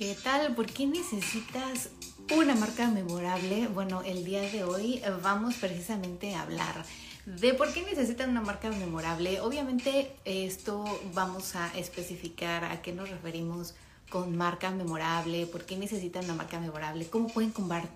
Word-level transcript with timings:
¿Qué 0.00 0.16
tal? 0.24 0.54
¿Por 0.54 0.64
qué 0.64 0.86
necesitas 0.86 1.90
una 2.34 2.54
marca 2.54 2.88
memorable? 2.88 3.66
Bueno, 3.66 4.00
el 4.00 4.24
día 4.24 4.40
de 4.40 4.64
hoy 4.64 5.02
vamos 5.22 5.56
precisamente 5.56 6.34
a 6.34 6.40
hablar 6.40 6.86
de 7.26 7.52
por 7.52 7.70
qué 7.70 7.82
necesitan 7.82 8.30
una 8.30 8.40
marca 8.40 8.70
memorable. 8.70 9.42
Obviamente 9.42 10.16
esto 10.24 10.86
vamos 11.12 11.54
a 11.54 11.70
especificar 11.76 12.64
a 12.64 12.80
qué 12.80 12.94
nos 12.94 13.10
referimos 13.10 13.74
con 14.10 14.36
marca 14.36 14.70
memorable, 14.70 15.46
por 15.46 15.64
qué 15.64 15.76
necesitan 15.76 16.24
una 16.24 16.34
marca 16.34 16.60
memorable, 16.60 17.06
cómo 17.06 17.28
pueden 17.28 17.52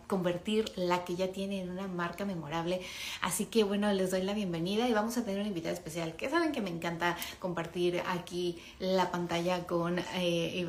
convertir 0.06 0.72
la 0.76 1.04
que 1.04 1.16
ya 1.16 1.28
tienen 1.28 1.64
en 1.64 1.70
una 1.70 1.88
marca 1.88 2.24
memorable. 2.24 2.80
Así 3.20 3.46
que 3.46 3.64
bueno, 3.64 3.92
les 3.92 4.10
doy 4.10 4.22
la 4.22 4.32
bienvenida 4.32 4.88
y 4.88 4.92
vamos 4.92 5.16
a 5.18 5.24
tener 5.24 5.40
una 5.40 5.48
invitada 5.48 5.74
especial, 5.74 6.14
que 6.16 6.30
saben 6.30 6.52
que 6.52 6.60
me 6.60 6.70
encanta 6.70 7.16
compartir 7.40 8.02
aquí 8.06 8.58
la 8.78 9.10
pantalla 9.10 9.66
con 9.66 9.98
eh, 10.14 10.64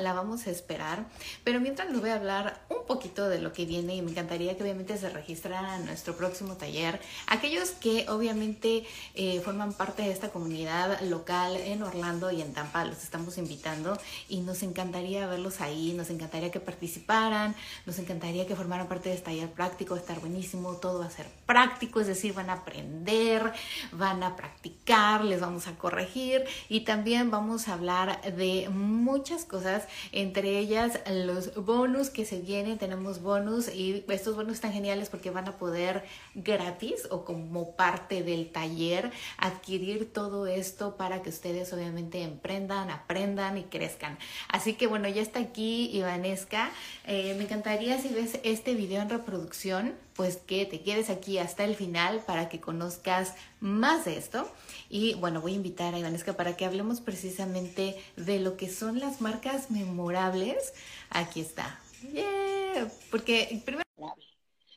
la 0.00 0.12
vamos 0.12 0.46
a 0.46 0.50
esperar, 0.50 1.04
pero 1.44 1.60
mientras 1.60 1.90
les 1.90 2.00
voy 2.00 2.10
a 2.10 2.16
hablar 2.16 2.60
un 2.68 2.84
poquito 2.86 3.28
de 3.28 3.40
lo 3.40 3.52
que 3.52 3.64
viene 3.64 3.94
y 3.94 4.02
me 4.02 4.10
encantaría 4.10 4.56
que 4.56 4.62
obviamente 4.62 4.98
se 4.98 5.08
registraran 5.08 5.64
a 5.64 5.78
nuestro 5.78 6.16
próximo 6.16 6.56
taller. 6.56 7.00
Aquellos 7.26 7.70
que 7.70 8.08
obviamente 8.08 8.84
eh, 9.14 9.40
forman 9.40 9.72
parte 9.72 10.02
de 10.02 10.10
esta 10.10 10.30
comunidad 10.30 11.00
local 11.02 11.56
en 11.56 11.82
Orlando 11.82 12.30
y 12.30 12.42
en 12.42 12.52
Tampa, 12.52 12.84
los 12.84 13.02
estamos 13.02 13.38
invitando 13.38 13.98
y 14.28 14.40
nos 14.40 14.62
encantaría 14.72 15.26
verlos 15.26 15.60
ahí, 15.60 15.92
nos 15.92 16.08
encantaría 16.08 16.50
que 16.50 16.60
participaran, 16.60 17.54
nos 17.84 17.98
encantaría 17.98 18.46
que 18.46 18.56
formaran 18.56 18.88
parte 18.88 19.10
de 19.10 19.16
este 19.16 19.26
taller 19.26 19.50
práctico, 19.50 19.96
estar 19.96 20.18
buenísimo, 20.20 20.76
todo 20.76 21.00
va 21.00 21.06
a 21.06 21.10
ser 21.10 21.26
práctico, 21.46 22.00
es 22.00 22.06
decir, 22.06 22.32
van 22.32 22.48
a 22.48 22.54
aprender, 22.54 23.52
van 23.92 24.22
a 24.22 24.34
practicar, 24.34 25.24
les 25.24 25.40
vamos 25.40 25.66
a 25.66 25.76
corregir 25.76 26.44
y 26.70 26.80
también 26.80 27.30
vamos 27.30 27.68
a 27.68 27.74
hablar 27.74 28.20
de 28.34 28.70
muchas 28.70 29.44
cosas, 29.44 29.86
entre 30.12 30.58
ellas 30.58 31.00
los 31.10 31.54
bonus 31.54 32.08
que 32.08 32.24
se 32.24 32.40
vienen, 32.40 32.78
tenemos 32.78 33.20
bonus 33.20 33.68
y 33.68 34.04
estos 34.08 34.34
bonus 34.34 34.54
están 34.54 34.72
geniales 34.72 35.10
porque 35.10 35.30
van 35.30 35.48
a 35.48 35.58
poder 35.58 36.04
gratis 36.34 37.06
o 37.10 37.24
como 37.24 37.76
parte 37.76 38.22
del 38.22 38.50
taller 38.50 39.10
adquirir 39.36 40.12
todo 40.12 40.46
esto 40.46 40.96
para 40.96 41.22
que 41.22 41.28
ustedes 41.28 41.72
obviamente 41.72 42.22
emprendan, 42.22 42.90
aprendan 42.90 43.58
y 43.58 43.64
crezcan. 43.64 44.18
Que 44.64 44.86
bueno, 44.86 45.08
ya 45.08 45.20
está 45.20 45.40
aquí 45.40 45.90
Ivanesca. 45.92 46.70
Eh, 47.06 47.34
me 47.36 47.44
encantaría 47.44 47.98
si 47.98 48.08
ves 48.08 48.38
este 48.44 48.74
video 48.74 49.02
en 49.02 49.10
reproducción, 49.10 49.94
pues 50.14 50.36
que 50.36 50.64
te 50.66 50.80
quedes 50.82 51.10
aquí 51.10 51.38
hasta 51.38 51.64
el 51.64 51.74
final 51.74 52.20
para 52.26 52.48
que 52.48 52.60
conozcas 52.60 53.34
más 53.60 54.04
de 54.04 54.16
esto. 54.16 54.48
Y 54.88 55.14
bueno, 55.14 55.40
voy 55.40 55.52
a 55.52 55.56
invitar 55.56 55.94
a 55.94 55.98
Ivanesca 55.98 56.34
para 56.34 56.56
que 56.56 56.64
hablemos 56.64 57.00
precisamente 57.00 57.96
de 58.16 58.38
lo 58.38 58.56
que 58.56 58.68
son 58.68 59.00
las 59.00 59.20
marcas 59.20 59.70
memorables. 59.70 60.72
Aquí 61.10 61.40
está. 61.40 61.80
Yeah. 62.12 62.88
Porque 63.10 63.62
primero... 63.64 63.82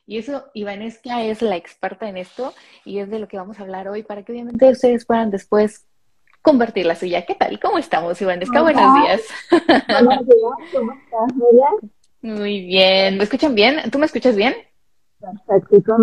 Y 0.08 0.18
eso, 0.18 0.44
Ivanesca 0.54 1.24
es 1.24 1.42
la 1.42 1.56
experta 1.56 2.08
en 2.08 2.16
esto 2.16 2.54
y 2.84 2.98
es 2.98 3.10
de 3.10 3.18
lo 3.18 3.26
que 3.26 3.38
vamos 3.38 3.58
a 3.58 3.62
hablar 3.62 3.88
hoy 3.88 4.04
para 4.04 4.22
que 4.22 4.32
obviamente 4.32 4.70
ustedes 4.70 5.04
puedan 5.04 5.30
después 5.30 5.84
convertir 6.46 6.86
la 6.86 6.94
suya. 6.94 7.26
¿Qué 7.26 7.34
tal? 7.34 7.58
¿Cómo 7.58 7.76
estamos, 7.76 8.22
Ivanesca? 8.22 8.62
Buenos 8.62 8.94
días. 8.94 9.22
Buenos 9.50 10.26
días, 10.26 10.70
¿cómo 10.72 10.92
estás? 10.92 11.34
Muy 12.22 12.60
bien. 12.66 13.18
¿Me 13.18 13.24
escuchan 13.24 13.56
bien? 13.56 13.90
¿Tú 13.90 13.98
me 13.98 14.06
escuchas 14.06 14.36
bien? 14.36 14.54
Perfecto, 15.18 15.96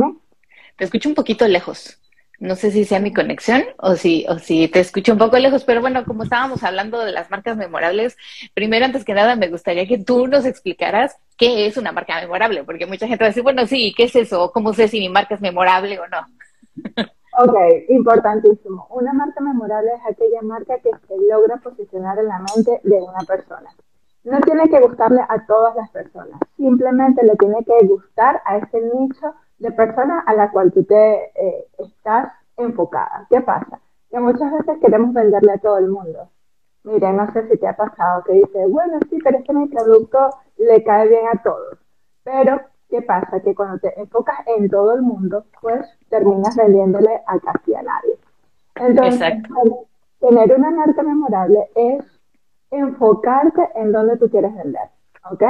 Te 0.75 0.83
escucho 0.83 1.07
un 1.07 1.15
poquito 1.15 1.47
lejos. 1.47 1.97
No 2.39 2.57
sé 2.57 2.71
si 2.71 2.83
sea 2.83 2.99
mi 2.99 3.13
conexión 3.13 3.63
o 3.77 3.95
si, 3.95 4.25
o 4.27 4.37
si 4.37 4.67
te 4.67 4.81
escucho 4.81 5.13
un 5.13 5.17
poco 5.17 5.39
lejos, 5.39 5.63
pero 5.63 5.79
bueno, 5.79 6.03
como 6.03 6.23
estábamos 6.23 6.61
hablando 6.63 6.99
de 6.99 7.13
las 7.13 7.31
marcas 7.31 7.55
memorables, 7.55 8.17
primero, 8.53 8.83
antes 8.83 9.05
que 9.05 9.13
nada, 9.13 9.37
me 9.37 9.47
gustaría 9.47 9.87
que 9.87 9.99
tú 9.99 10.27
nos 10.27 10.43
explicaras 10.45 11.15
qué 11.37 11.67
es 11.67 11.77
una 11.77 11.93
marca 11.93 12.19
memorable, 12.19 12.65
porque 12.65 12.85
mucha 12.85 13.07
gente 13.07 13.23
va 13.23 13.27
a 13.27 13.29
decir, 13.29 13.43
bueno, 13.43 13.65
sí, 13.65 13.93
¿qué 13.95 14.03
es 14.03 14.15
eso? 14.17 14.51
¿Cómo 14.51 14.73
sé 14.73 14.89
si 14.89 14.99
mi 14.99 15.07
marca 15.07 15.35
es 15.35 15.41
memorable 15.41 15.99
o 15.99 16.07
no? 16.09 16.27
Ok, 17.35 17.55
importantísimo. 17.89 18.87
Una 18.91 19.11
marca 19.11 19.41
memorable 19.41 19.91
es 19.95 20.05
aquella 20.05 20.41
marca 20.43 20.77
que 20.79 20.91
se 21.07 21.17
logra 21.29 21.57
posicionar 21.57 22.19
en 22.19 22.27
la 22.27 22.39
mente 22.39 22.79
de 22.83 23.01
una 23.01 23.19
persona. 23.27 23.71
No 24.23 24.39
tiene 24.41 24.69
que 24.69 24.79
gustarle 24.79 25.21
a 25.27 25.45
todas 25.47 25.75
las 25.75 25.89
personas, 25.89 26.39
simplemente 26.55 27.25
le 27.25 27.35
tiene 27.35 27.65
que 27.65 27.85
gustar 27.87 28.41
a 28.45 28.57
ese 28.57 28.81
nicho 28.81 29.33
de 29.57 29.71
personas 29.71 30.23
a 30.27 30.33
la 30.33 30.51
cual 30.51 30.71
tú 30.71 30.83
te 30.83 31.31
eh, 31.35 31.67
estás 31.79 32.31
enfocada. 32.55 33.25
¿Qué 33.29 33.41
pasa? 33.41 33.79
Que 34.09 34.19
muchas 34.19 34.51
veces 34.51 34.77
queremos 34.79 35.13
venderle 35.13 35.53
a 35.53 35.57
todo 35.57 35.79
el 35.79 35.89
mundo. 35.89 36.29
Mire, 36.83 37.13
no 37.13 37.31
sé 37.33 37.49
si 37.49 37.57
te 37.57 37.67
ha 37.67 37.75
pasado 37.75 38.23
que 38.25 38.33
dice, 38.33 38.67
bueno, 38.67 38.99
sí, 39.09 39.17
pero 39.23 39.39
es 39.39 39.43
que 39.43 39.53
mi 39.53 39.67
producto 39.67 40.29
le 40.57 40.83
cae 40.83 41.07
bien 41.07 41.25
a 41.33 41.41
todos. 41.41 41.79
Pero 42.23 42.61
¿Qué 42.93 43.01
pasa? 43.01 43.39
Que 43.39 43.55
cuando 43.55 43.79
te 43.79 43.99
enfocas 43.99 44.45
en 44.55 44.69
todo 44.69 44.93
el 44.93 45.01
mundo, 45.01 45.45
pues 45.59 45.81
terminas 46.09 46.55
vendiéndole 46.55 47.23
a 47.25 47.39
casi 47.39 47.73
a 47.73 47.81
nadie. 47.81 48.19
Entonces, 48.75 49.41
tener 50.19 50.53
una 50.55 50.69
marca 50.69 51.01
memorable 51.01 51.71
es 51.73 52.05
enfocarte 52.69 53.67
en 53.73 53.93
dónde 53.93 54.17
tú 54.17 54.29
quieres 54.29 54.53
vender, 54.53 54.89
¿ok? 55.31 55.41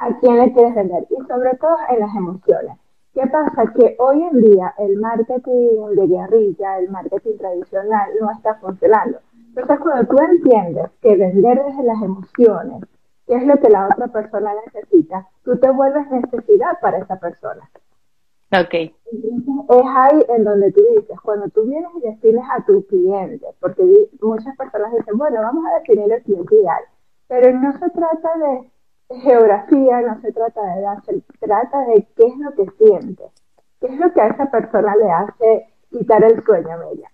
A 0.00 0.18
quién 0.18 0.40
le 0.40 0.52
quieres 0.52 0.74
vender 0.74 1.06
y 1.10 1.24
sobre 1.28 1.54
todo 1.58 1.76
en 1.90 2.00
las 2.00 2.12
emociones. 2.16 2.76
¿Qué 3.14 3.24
pasa? 3.28 3.72
Que 3.72 3.94
hoy 4.00 4.24
en 4.24 4.40
día 4.40 4.74
el 4.78 4.98
marketing 4.98 5.94
de 5.94 6.06
guerrilla, 6.08 6.78
el 6.80 6.90
marketing 6.90 7.36
tradicional 7.38 8.10
no 8.20 8.32
está 8.32 8.56
funcionando. 8.56 9.20
Entonces, 9.50 9.78
cuando 9.78 10.08
tú 10.08 10.20
entiendes 10.20 10.90
que 11.00 11.14
vender 11.14 11.62
desde 11.66 11.84
las 11.84 12.02
emociones 12.02 12.82
qué 13.26 13.36
es 13.36 13.46
lo 13.46 13.56
que 13.58 13.68
la 13.68 13.86
otra 13.86 14.08
persona 14.08 14.52
necesita, 14.66 15.28
tú 15.44 15.56
te 15.58 15.70
vuelves 15.70 16.10
necesidad 16.10 16.78
para 16.80 16.98
esa 16.98 17.18
persona. 17.18 17.68
Ok. 18.52 18.74
es 18.74 18.92
ahí 19.96 20.24
en 20.28 20.44
donde 20.44 20.70
tú 20.70 20.80
dices, 20.94 21.18
cuando 21.22 21.48
tú 21.48 21.64
vienes 21.64 21.90
y 21.96 22.00
defines 22.08 22.44
a 22.52 22.64
tu 22.64 22.86
cliente, 22.86 23.46
porque 23.60 23.82
muchas 24.20 24.56
personas 24.56 24.92
dicen, 24.92 25.18
bueno, 25.18 25.40
vamos 25.40 25.64
a 25.66 25.80
definir 25.80 26.12
el 26.12 26.22
cliente 26.22 26.54
ideal, 26.54 26.82
pero 27.26 27.52
no 27.58 27.72
se 27.78 27.90
trata 27.90 28.30
de 28.38 28.70
geografía, 29.22 30.00
no 30.02 30.20
se 30.20 30.32
trata 30.32 30.62
de 30.62 30.80
edad, 30.80 31.02
se 31.04 31.22
trata 31.40 31.80
de 31.86 32.06
qué 32.16 32.26
es 32.26 32.36
lo 32.38 32.52
que 32.54 32.66
siente, 32.78 33.24
qué 33.80 33.86
es 33.86 33.98
lo 33.98 34.12
que 34.12 34.20
a 34.20 34.28
esa 34.28 34.50
persona 34.50 34.94
le 34.96 35.10
hace 35.10 35.66
quitar 35.90 36.22
el 36.22 36.42
sueño, 36.44 36.78
Bella. 36.78 37.10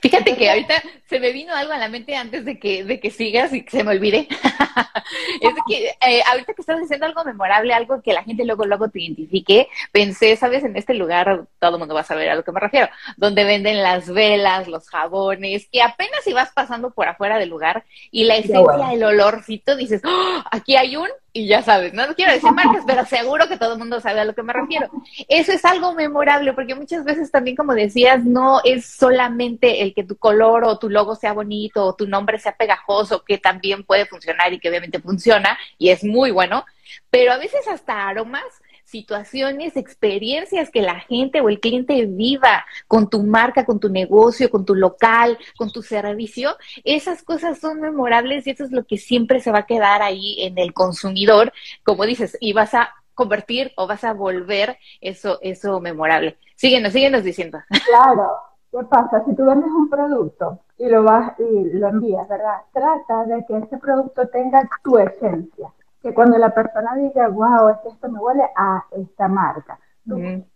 Fíjate 0.00 0.36
que 0.36 0.50
ahorita 0.50 0.74
se 1.06 1.20
me 1.20 1.32
vino 1.32 1.54
algo 1.54 1.72
a 1.72 1.78
la 1.78 1.88
mente 1.88 2.14
antes 2.16 2.44
de 2.44 2.58
que, 2.58 2.84
de 2.84 3.00
que 3.00 3.10
sigas 3.10 3.52
y 3.52 3.62
que 3.62 3.70
se 3.70 3.84
me 3.84 3.92
olvide. 3.92 4.28
es 5.40 5.54
que 5.66 5.96
eh, 6.06 6.22
ahorita 6.30 6.54
que 6.54 6.62
estás 6.62 6.80
diciendo 6.80 7.06
algo 7.06 7.24
memorable, 7.24 7.72
algo 7.72 8.02
que 8.02 8.12
la 8.12 8.22
gente 8.22 8.44
luego, 8.44 8.64
luego 8.64 8.88
te 8.88 9.02
identifique, 9.02 9.68
pensé, 9.92 10.36
sabes, 10.36 10.64
en 10.64 10.76
este 10.76 10.94
lugar, 10.94 11.46
todo 11.58 11.76
el 11.76 11.78
mundo 11.78 11.94
va 11.94 12.00
a 12.00 12.04
saber 12.04 12.28
a 12.28 12.34
lo 12.34 12.44
que 12.44 12.52
me 12.52 12.60
refiero, 12.60 12.88
donde 13.16 13.44
venden 13.44 13.82
las 13.82 14.12
velas, 14.12 14.68
los 14.68 14.88
jabones, 14.88 15.68
que 15.70 15.82
apenas 15.82 16.24
si 16.24 16.32
vas 16.32 16.50
pasando 16.52 16.90
por 16.90 17.08
afuera 17.08 17.38
del 17.38 17.48
lugar 17.48 17.84
y 18.10 18.24
la 18.24 18.36
esencia, 18.36 18.92
el 18.92 19.02
olorcito, 19.02 19.76
dices, 19.76 20.02
¡Oh! 20.04 20.42
aquí 20.50 20.76
hay 20.76 20.96
un 20.96 21.08
y 21.32 21.46
ya 21.46 21.62
sabes, 21.62 21.92
no 21.92 22.14
quiero 22.14 22.32
decir 22.32 22.50
marcas, 22.52 22.84
pero 22.86 23.04
seguro 23.04 23.48
que 23.48 23.58
todo 23.58 23.74
el 23.74 23.78
mundo 23.78 24.00
sabe 24.00 24.20
a 24.20 24.24
lo 24.24 24.34
que 24.34 24.42
me 24.42 24.52
refiero. 24.52 24.88
Eso 25.28 25.52
es 25.52 25.64
algo 25.64 25.92
memorable, 25.94 26.52
porque 26.52 26.74
muchas 26.74 27.04
veces 27.04 27.30
también, 27.30 27.54
como 27.54 27.74
decías, 27.74 28.24
no 28.24 28.60
es 28.64 28.86
solamente 28.86 29.82
el 29.82 29.94
que 29.94 30.04
tu 30.04 30.16
color 30.16 30.64
o 30.64 30.78
tu 30.78 30.88
logo 30.88 31.14
sea 31.14 31.32
bonito 31.32 31.84
o 31.84 31.94
tu 31.94 32.08
nombre 32.08 32.38
sea 32.38 32.56
pegajoso, 32.56 33.24
que 33.24 33.38
también 33.38 33.84
puede 33.84 34.06
funcionar 34.06 34.52
y 34.52 34.58
que 34.58 34.68
obviamente 34.68 35.00
funciona 35.00 35.58
y 35.76 35.90
es 35.90 36.02
muy 36.02 36.30
bueno, 36.30 36.64
pero 37.10 37.32
a 37.32 37.38
veces 37.38 37.68
hasta 37.68 38.08
aromas 38.08 38.44
situaciones, 38.88 39.76
experiencias 39.76 40.70
que 40.70 40.80
la 40.80 40.98
gente 41.00 41.40
o 41.40 41.48
el 41.48 41.60
cliente 41.60 42.06
viva 42.06 42.64
con 42.86 43.10
tu 43.10 43.22
marca, 43.22 43.66
con 43.66 43.78
tu 43.78 43.90
negocio, 43.90 44.50
con 44.50 44.64
tu 44.64 44.74
local, 44.74 45.38
con 45.58 45.70
tu 45.70 45.82
servicio, 45.82 46.56
esas 46.84 47.22
cosas 47.22 47.58
son 47.58 47.80
memorables 47.80 48.46
y 48.46 48.50
eso 48.50 48.64
es 48.64 48.72
lo 48.72 48.84
que 48.86 48.96
siempre 48.96 49.40
se 49.40 49.52
va 49.52 49.60
a 49.60 49.66
quedar 49.66 50.00
ahí 50.00 50.36
en 50.40 50.56
el 50.58 50.72
consumidor, 50.72 51.52
como 51.84 52.06
dices, 52.06 52.36
y 52.40 52.54
vas 52.54 52.74
a 52.74 52.94
convertir 53.14 53.72
o 53.76 53.86
vas 53.86 54.04
a 54.04 54.14
volver 54.14 54.78
eso, 55.00 55.38
eso 55.42 55.80
memorable. 55.80 56.38
Síguenos, 56.56 56.92
síguenos 56.92 57.22
diciendo. 57.22 57.58
Claro, 57.88 58.28
¿qué 58.70 58.78
pasa? 58.84 59.22
Si 59.26 59.34
tú 59.34 59.44
vendes 59.44 59.70
un 59.70 59.90
producto 59.90 60.60
y 60.78 60.88
lo 60.88 61.02
vas 61.02 61.34
y 61.38 61.76
lo 61.78 61.88
envías, 61.88 62.26
¿verdad? 62.26 62.62
Trata 62.72 63.24
de 63.24 63.44
que 63.46 63.58
ese 63.58 63.76
producto 63.76 64.26
tenga 64.28 64.66
tu 64.82 64.96
esencia 64.98 65.72
que 66.08 66.14
cuando 66.14 66.38
la 66.38 66.50
persona 66.50 66.94
diga, 66.94 67.28
wow, 67.28 67.68
es 67.68 67.76
que 67.78 67.88
esto 67.88 68.08
me 68.08 68.18
huele 68.18 68.44
a 68.56 68.82
esta 68.92 69.28
marca. 69.28 69.78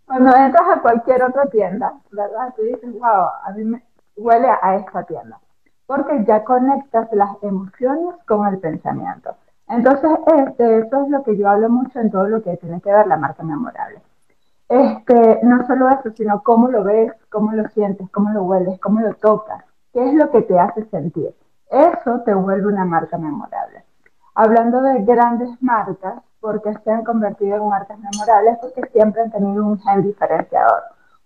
Cuando 0.07 0.35
entras 0.35 0.69
a 0.77 0.81
cualquier 0.81 1.23
otra 1.23 1.45
tienda, 1.47 1.93
¿verdad? 2.11 2.55
Tú 2.57 2.63
dices, 2.63 2.91
wow, 2.95 3.27
a 3.45 3.53
mí 3.55 3.65
me 3.65 3.83
huele 4.17 4.49
a 4.49 4.77
esta 4.77 5.03
tienda. 5.03 5.39
Porque 5.87 6.25
ya 6.25 6.43
conectas 6.43 7.09
las 7.13 7.31
emociones 7.43 8.15
con 8.27 8.47
el 8.47 8.59
pensamiento. 8.61 9.35
Entonces, 9.69 10.11
este, 10.39 10.79
eso 10.79 11.03
es 11.03 11.11
lo 11.11 11.23
que 11.23 11.37
yo 11.37 11.49
hablo 11.49 11.69
mucho 11.69 12.01
en 12.01 12.11
todo 12.11 12.29
lo 12.29 12.43
que 12.43 12.57
tiene 12.57 12.81
que 12.81 12.93
ver 12.93 13.07
la 13.07 13.19
marca 13.19 13.43
memorable. 13.43 14.01
Este, 14.69 15.41
no 15.43 15.67
solo 15.67 15.91
eso, 15.91 16.11
sino 16.17 16.43
cómo 16.43 16.69
lo 16.69 16.83
ves, 16.83 17.13
cómo 17.29 17.53
lo 17.53 17.69
sientes, 17.69 18.09
cómo 18.11 18.31
lo 18.31 18.45
hueles, 18.45 18.81
cómo 18.81 19.01
lo 19.01 19.13
tocas, 19.15 19.63
qué 19.93 20.09
es 20.09 20.15
lo 20.15 20.31
que 20.31 20.43
te 20.43 20.59
hace 20.59 20.85
sentir. 20.87 21.35
Eso 21.71 22.21
te 22.21 22.33
vuelve 22.33 22.69
una 22.69 22.87
marca 22.87 23.19
memorable. 23.19 23.85
Hablando 24.35 24.83
de 24.83 25.03
grandes 25.03 25.51
marcas, 25.63 26.23
porque 26.41 26.73
se 26.85 26.91
han 26.91 27.05
convertido 27.05 27.57
en 27.57 27.69
marcas 27.69 27.99
memorables, 27.99 28.59
porque 28.61 28.83
siempre 28.93 29.23
han 29.23 29.31
tenido 29.31 29.65
un 29.65 29.79
gen 29.81 30.03
diferenciador, 30.03 30.83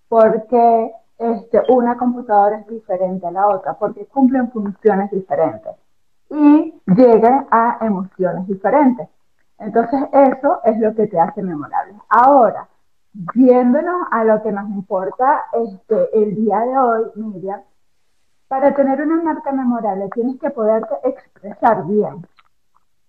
porque 0.08 0.92
este, 1.18 1.62
una 1.70 1.96
computadora 1.96 2.58
es 2.58 2.66
diferente 2.66 3.26
a 3.26 3.30
la 3.30 3.48
otra, 3.48 3.74
porque 3.74 4.06
cumplen 4.06 4.50
funciones 4.50 5.10
diferentes 5.10 5.72
y 6.30 6.74
llegan 6.86 7.46
a 7.50 7.78
emociones 7.80 8.46
diferentes. 8.46 9.08
Entonces 9.58 10.00
eso 10.12 10.60
es 10.64 10.78
lo 10.78 10.94
que 10.94 11.06
te 11.06 11.18
hace 11.18 11.42
memorable. 11.42 11.94
Ahora, 12.08 12.68
viéndonos 13.34 14.06
a 14.10 14.24
lo 14.24 14.42
que 14.42 14.52
nos 14.52 14.68
importa 14.68 15.46
este, 15.52 16.22
el 16.22 16.34
día 16.34 16.60
de 16.60 16.76
hoy, 16.76 17.04
Miriam, 17.14 17.60
para 18.48 18.74
tener 18.74 19.00
una 19.00 19.22
marca 19.22 19.50
memorable 19.52 20.08
tienes 20.14 20.38
que 20.38 20.50
poderte 20.50 20.94
expresar 21.04 21.84
bien, 21.86 22.26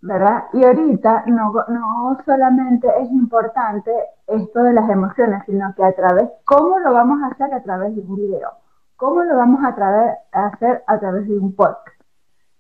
¿verdad? 0.02 0.46
Y 0.54 0.64
ahorita 0.64 1.24
no, 1.28 1.52
no 1.68 2.18
solamente 2.26 2.88
es 3.02 3.10
importante 3.12 3.92
esto 4.28 4.64
de 4.64 4.74
las 4.74 4.90
emociones, 4.90 5.44
sino 5.46 5.74
que 5.76 5.84
a 5.84 5.94
través, 5.94 6.30
¿cómo 6.46 6.80
lo 6.80 6.94
vamos 6.94 7.22
a 7.24 7.28
hacer 7.28 7.54
a 7.54 7.64
través 7.64 7.96
de 7.96 8.02
un 8.02 8.16
video? 8.16 8.52
¿Cómo 8.96 9.24
lo 9.24 9.38
vamos 9.38 9.64
a, 9.64 9.70
a 10.32 10.46
hacer 10.48 10.84
a 10.88 11.00
través 11.00 11.28
de 11.28 11.38
un 11.38 11.56
podcast? 11.56 11.98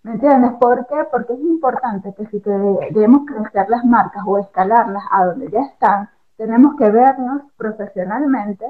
¿Me 0.04 0.13
entiendes? 0.13 0.51
¿Por 0.60 0.88
qué? 0.88 1.06
Porque 1.12 1.34
es 1.34 1.39
importante 1.39 2.13
que 2.16 2.25
si 2.28 2.42
queremos 2.42 3.25
crecer 3.25 3.69
las 3.69 3.83
marcas 3.83 4.24
o 4.25 4.38
escalarlas 4.38 5.04
a 5.12 5.25
donde 5.25 5.50
ya 5.50 5.62
están, 5.62 6.10
tenemos 6.38 6.75
que 6.75 6.90
vernos 6.90 7.42
profesionalmente 7.57 8.66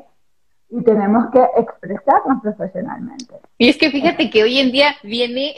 y 0.69 0.83
tenemos 0.83 1.27
que 1.31 1.41
expresarnos 1.57 2.41
profesionalmente. 2.41 3.35
Y 3.57 3.69
es 3.69 3.77
que 3.77 3.89
fíjate 3.89 4.29
que 4.29 4.43
hoy 4.43 4.59
en 4.59 4.71
día 4.71 4.95
viene 5.01 5.53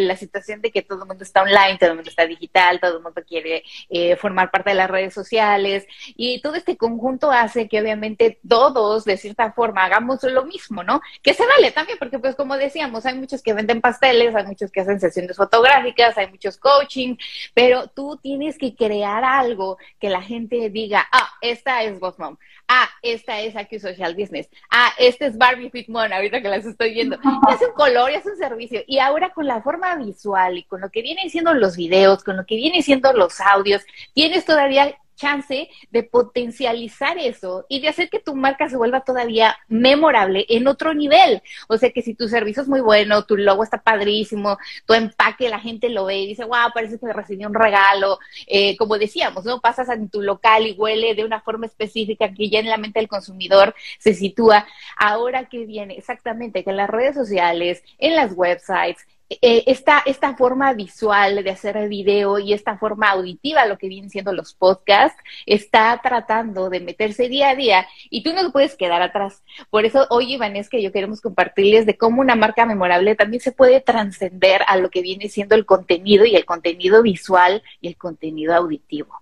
la 0.00 0.16
situación 0.16 0.62
de 0.62 0.70
que 0.70 0.80
todo 0.82 1.02
el 1.02 1.08
mundo 1.08 1.22
está 1.22 1.42
online, 1.42 1.76
todo 1.78 1.90
el 1.90 1.96
mundo 1.96 2.08
está 2.08 2.26
digital, 2.26 2.80
todo 2.80 2.96
el 2.96 3.02
mundo 3.02 3.22
quiere 3.26 3.62
eh, 3.90 4.16
formar 4.16 4.50
parte 4.50 4.70
de 4.70 4.76
las 4.76 4.90
redes 4.90 5.12
sociales 5.12 5.86
y 6.16 6.40
todo 6.40 6.54
este 6.54 6.78
conjunto 6.78 7.30
hace 7.30 7.68
que 7.68 7.80
obviamente 7.80 8.40
todos 8.48 9.04
de 9.04 9.18
cierta 9.18 9.52
forma 9.52 9.84
hagamos 9.84 10.22
lo 10.22 10.46
mismo, 10.46 10.82
¿no? 10.82 11.00
Que 11.22 11.34
se 11.34 11.46
vale 11.46 11.70
también 11.70 11.98
porque 11.98 12.18
pues 12.18 12.34
como 12.34 12.56
decíamos, 12.56 13.04
hay 13.04 13.14
muchos 13.14 13.42
que 13.42 13.52
venden 13.52 13.82
pasteles, 13.82 14.34
hay 14.34 14.46
muchos 14.46 14.72
que 14.72 14.80
hacen 14.80 14.98
sesiones 14.98 15.36
fotográficas, 15.36 16.16
hay 16.16 16.30
muchos 16.30 16.56
coaching, 16.56 17.16
pero 17.52 17.88
tú 17.88 18.18
tienes 18.22 18.56
que 18.56 18.74
crear 18.74 19.24
algo 19.24 19.76
que 20.00 20.08
la 20.08 20.22
gente 20.22 20.70
diga, 20.70 21.06
ah, 21.12 21.28
esta 21.42 21.82
es 21.82 22.00
Boss 22.00 22.18
Mom, 22.18 22.38
ah, 22.68 22.88
esta 23.02 23.40
es 23.40 23.56
aquí 23.56 23.78
Social 23.78 24.14
Business, 24.14 24.48
ah, 24.70 24.92
este 24.98 25.26
es 25.26 25.36
Barbie 25.36 25.70
Fit 25.70 25.88
ahorita 25.94 26.40
que 26.40 26.48
las 26.48 26.64
estoy 26.64 26.94
viendo. 26.94 27.16
Y 27.16 27.18
es 27.54 27.60
un 27.60 27.74
color 27.74 28.10
es 28.10 28.26
un 28.26 28.36
servicio. 28.36 28.82
Y 28.86 28.98
ahora 28.98 29.30
con 29.32 29.46
la 29.46 29.62
forma 29.62 29.94
visual 29.96 30.58
y 30.58 30.64
con 30.64 30.80
lo 30.80 30.90
que 30.90 31.02
vienen 31.02 31.30
siendo 31.30 31.54
los 31.54 31.76
videos, 31.76 32.24
con 32.24 32.36
lo 32.36 32.46
que 32.46 32.56
vienen 32.56 32.82
siendo 32.82 33.12
los 33.12 33.40
audios, 33.40 33.82
tienes 34.12 34.44
todavía 34.44 34.96
chance 35.14 35.68
de 35.90 36.02
potencializar 36.02 37.18
eso 37.18 37.66
y 37.68 37.80
de 37.80 37.88
hacer 37.88 38.10
que 38.10 38.20
tu 38.20 38.34
marca 38.34 38.68
se 38.68 38.76
vuelva 38.76 39.00
todavía 39.00 39.56
memorable 39.68 40.46
en 40.48 40.66
otro 40.66 40.94
nivel. 40.94 41.42
O 41.68 41.76
sea 41.76 41.90
que 41.90 42.02
si 42.02 42.14
tu 42.14 42.28
servicio 42.28 42.62
es 42.62 42.68
muy 42.68 42.80
bueno, 42.80 43.24
tu 43.24 43.36
logo 43.36 43.62
está 43.62 43.82
padrísimo, 43.82 44.58
tu 44.86 44.94
empaque 44.94 45.48
la 45.48 45.60
gente 45.60 45.88
lo 45.88 46.06
ve 46.06 46.18
y 46.18 46.26
dice, 46.26 46.44
wow, 46.44 46.72
parece 46.74 46.98
que 46.98 47.06
me 47.06 47.12
recibió 47.12 47.48
un 47.48 47.54
regalo. 47.54 48.18
Eh, 48.46 48.76
como 48.76 48.98
decíamos, 48.98 49.44
¿no? 49.44 49.60
Pasas 49.60 49.88
en 49.90 50.08
tu 50.08 50.22
local 50.22 50.66
y 50.66 50.72
huele 50.72 51.14
de 51.14 51.24
una 51.24 51.40
forma 51.40 51.66
específica 51.66 52.32
que 52.32 52.48
ya 52.48 52.58
en 52.58 52.68
la 52.68 52.76
mente 52.76 53.00
del 53.00 53.08
consumidor 53.08 53.74
se 53.98 54.14
sitúa. 54.14 54.66
Ahora 54.96 55.48
que 55.48 55.64
viene 55.66 55.94
exactamente 55.96 56.64
que 56.64 56.70
en 56.70 56.76
las 56.76 56.90
redes 56.90 57.14
sociales, 57.14 57.82
en 57.98 58.14
las 58.14 58.32
websites, 58.34 59.06
eh, 59.42 59.64
esta, 59.66 60.02
esta 60.06 60.34
forma 60.34 60.72
visual 60.72 61.42
de 61.42 61.50
hacer 61.50 61.88
video 61.88 62.38
y 62.38 62.52
esta 62.52 62.76
forma 62.76 63.10
auditiva, 63.10 63.66
lo 63.66 63.78
que 63.78 63.88
vienen 63.88 64.10
siendo 64.10 64.32
los 64.32 64.54
podcasts, 64.54 65.20
está 65.46 66.00
tratando 66.02 66.70
de 66.70 66.80
meterse 66.80 67.28
día 67.28 67.50
a 67.50 67.54
día 67.54 67.86
y 68.10 68.22
tú 68.22 68.32
no 68.32 68.42
lo 68.42 68.52
puedes 68.52 68.76
quedar 68.76 69.02
atrás. 69.02 69.42
Por 69.70 69.84
eso 69.84 70.06
hoy, 70.10 70.34
Iván, 70.34 70.56
es 70.56 70.68
que 70.68 70.82
yo 70.82 70.92
queremos 70.92 71.20
compartirles 71.20 71.86
de 71.86 71.96
cómo 71.96 72.20
una 72.20 72.36
marca 72.36 72.66
memorable 72.66 73.14
también 73.14 73.40
se 73.40 73.52
puede 73.52 73.80
trascender 73.80 74.62
a 74.66 74.76
lo 74.76 74.90
que 74.90 75.02
viene 75.02 75.28
siendo 75.28 75.54
el 75.54 75.66
contenido 75.66 76.24
y 76.24 76.36
el 76.36 76.44
contenido 76.44 77.02
visual 77.02 77.62
y 77.80 77.88
el 77.88 77.96
contenido 77.96 78.54
auditivo. 78.54 79.20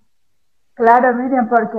Claro, 0.75 1.15
Miriam, 1.15 1.49
porque 1.49 1.79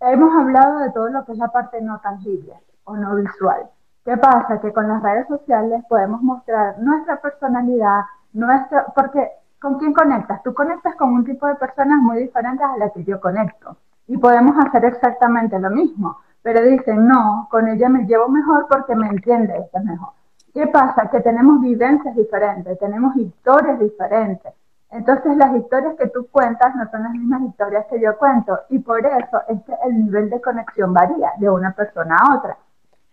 hemos 0.00 0.34
hablado 0.34 0.80
de 0.80 0.90
todo 0.92 1.08
lo 1.08 1.24
que 1.24 1.32
es 1.32 1.38
la 1.38 1.48
parte 1.48 1.80
no 1.80 2.00
tangible 2.00 2.54
o 2.84 2.96
no 2.96 3.16
visual 3.16 3.70
¿Qué 4.04 4.16
pasa? 4.16 4.60
Que 4.60 4.72
con 4.72 4.88
las 4.88 5.00
redes 5.02 5.28
sociales 5.28 5.84
podemos 5.88 6.22
mostrar 6.22 6.76
nuestra 6.80 7.20
personalidad, 7.20 8.00
nuestra, 8.32 8.86
porque 8.96 9.30
¿con 9.60 9.78
quién 9.78 9.92
conectas? 9.92 10.42
Tú 10.42 10.52
conectas 10.54 10.96
con 10.96 11.12
un 11.12 11.24
tipo 11.24 11.46
de 11.46 11.54
personas 11.54 12.00
muy 12.00 12.18
diferentes 12.18 12.66
a 12.66 12.76
las 12.78 12.92
que 12.92 13.04
yo 13.04 13.20
conecto. 13.20 13.76
Y 14.08 14.16
podemos 14.18 14.56
hacer 14.66 14.84
exactamente 14.86 15.56
lo 15.60 15.70
mismo. 15.70 16.18
Pero 16.42 16.62
dicen, 16.62 17.06
no, 17.06 17.46
con 17.48 17.68
ella 17.68 17.88
me 17.88 18.04
llevo 18.04 18.28
mejor 18.28 18.66
porque 18.68 18.96
me 18.96 19.06
entiende 19.06 19.56
esto 19.56 19.78
mejor. 19.84 20.10
¿Qué 20.52 20.66
pasa? 20.66 21.08
Que 21.08 21.20
tenemos 21.20 21.60
vivencias 21.60 22.16
diferentes, 22.16 22.76
tenemos 22.80 23.14
historias 23.16 23.78
diferentes. 23.78 24.52
Entonces 24.90 25.36
las 25.36 25.54
historias 25.54 25.94
que 25.94 26.08
tú 26.08 26.26
cuentas 26.30 26.74
no 26.74 26.90
son 26.90 27.04
las 27.04 27.12
mismas 27.12 27.42
historias 27.42 27.86
que 27.86 28.00
yo 28.00 28.18
cuento. 28.18 28.58
Y 28.68 28.80
por 28.80 29.06
eso 29.06 29.42
es 29.48 29.62
que 29.62 29.74
el 29.86 30.06
nivel 30.06 30.28
de 30.28 30.40
conexión 30.40 30.92
varía 30.92 31.30
de 31.38 31.48
una 31.48 31.70
persona 31.70 32.16
a 32.16 32.36
otra. 32.36 32.58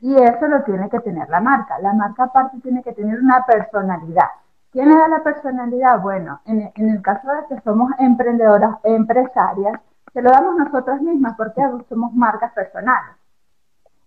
Y 0.01 0.15
eso 0.15 0.47
lo 0.47 0.63
tiene 0.63 0.89
que 0.89 0.99
tener 0.99 1.29
la 1.29 1.41
marca. 1.41 1.79
La 1.79 1.93
marca 1.93 2.23
aparte 2.23 2.57
tiene 2.61 2.81
que 2.83 2.93
tener 2.93 3.19
una 3.19 3.45
personalidad. 3.45 4.27
¿Quién 4.71 4.89
le 4.89 4.95
da 4.95 5.07
la 5.07 5.23
personalidad? 5.23 5.99
Bueno, 5.99 6.41
en, 6.45 6.71
el 6.75 7.01
caso 7.01 7.27
de 7.27 7.55
que 7.55 7.61
somos 7.61 7.91
emprendedoras, 7.97 8.77
empresarias, 8.83 9.79
se 10.13 10.21
lo 10.21 10.29
damos 10.31 10.55
nosotras 10.57 11.01
mismas 11.01 11.35
porque 11.35 11.61
somos 11.89 12.13
marcas 12.13 12.53
personales. 12.53 13.15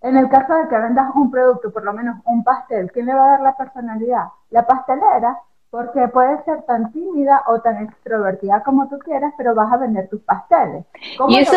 En 0.00 0.16
el 0.16 0.28
caso 0.28 0.54
de 0.54 0.68
que 0.68 0.78
vendas 0.78 1.14
un 1.14 1.30
producto, 1.30 1.72
por 1.72 1.84
lo 1.84 1.92
menos 1.92 2.16
un 2.24 2.42
pastel, 2.42 2.90
¿quién 2.92 3.06
le 3.06 3.14
va 3.14 3.24
a 3.24 3.30
dar 3.30 3.40
la 3.40 3.56
personalidad? 3.56 4.26
La 4.50 4.66
pastelera, 4.66 5.38
porque 5.70 6.08
puede 6.08 6.42
ser 6.44 6.62
tan 6.62 6.92
tímida 6.92 7.42
o 7.46 7.60
tan 7.60 7.78
extrovertida 7.78 8.62
como 8.62 8.88
tú 8.88 8.98
quieras, 8.98 9.32
pero 9.36 9.54
vas 9.54 9.72
a 9.72 9.78
vender 9.78 10.08
tus 10.08 10.20
pasteles. 10.22 10.84
¿Cómo 11.18 11.30
y 11.30 11.38
eso, 11.38 11.56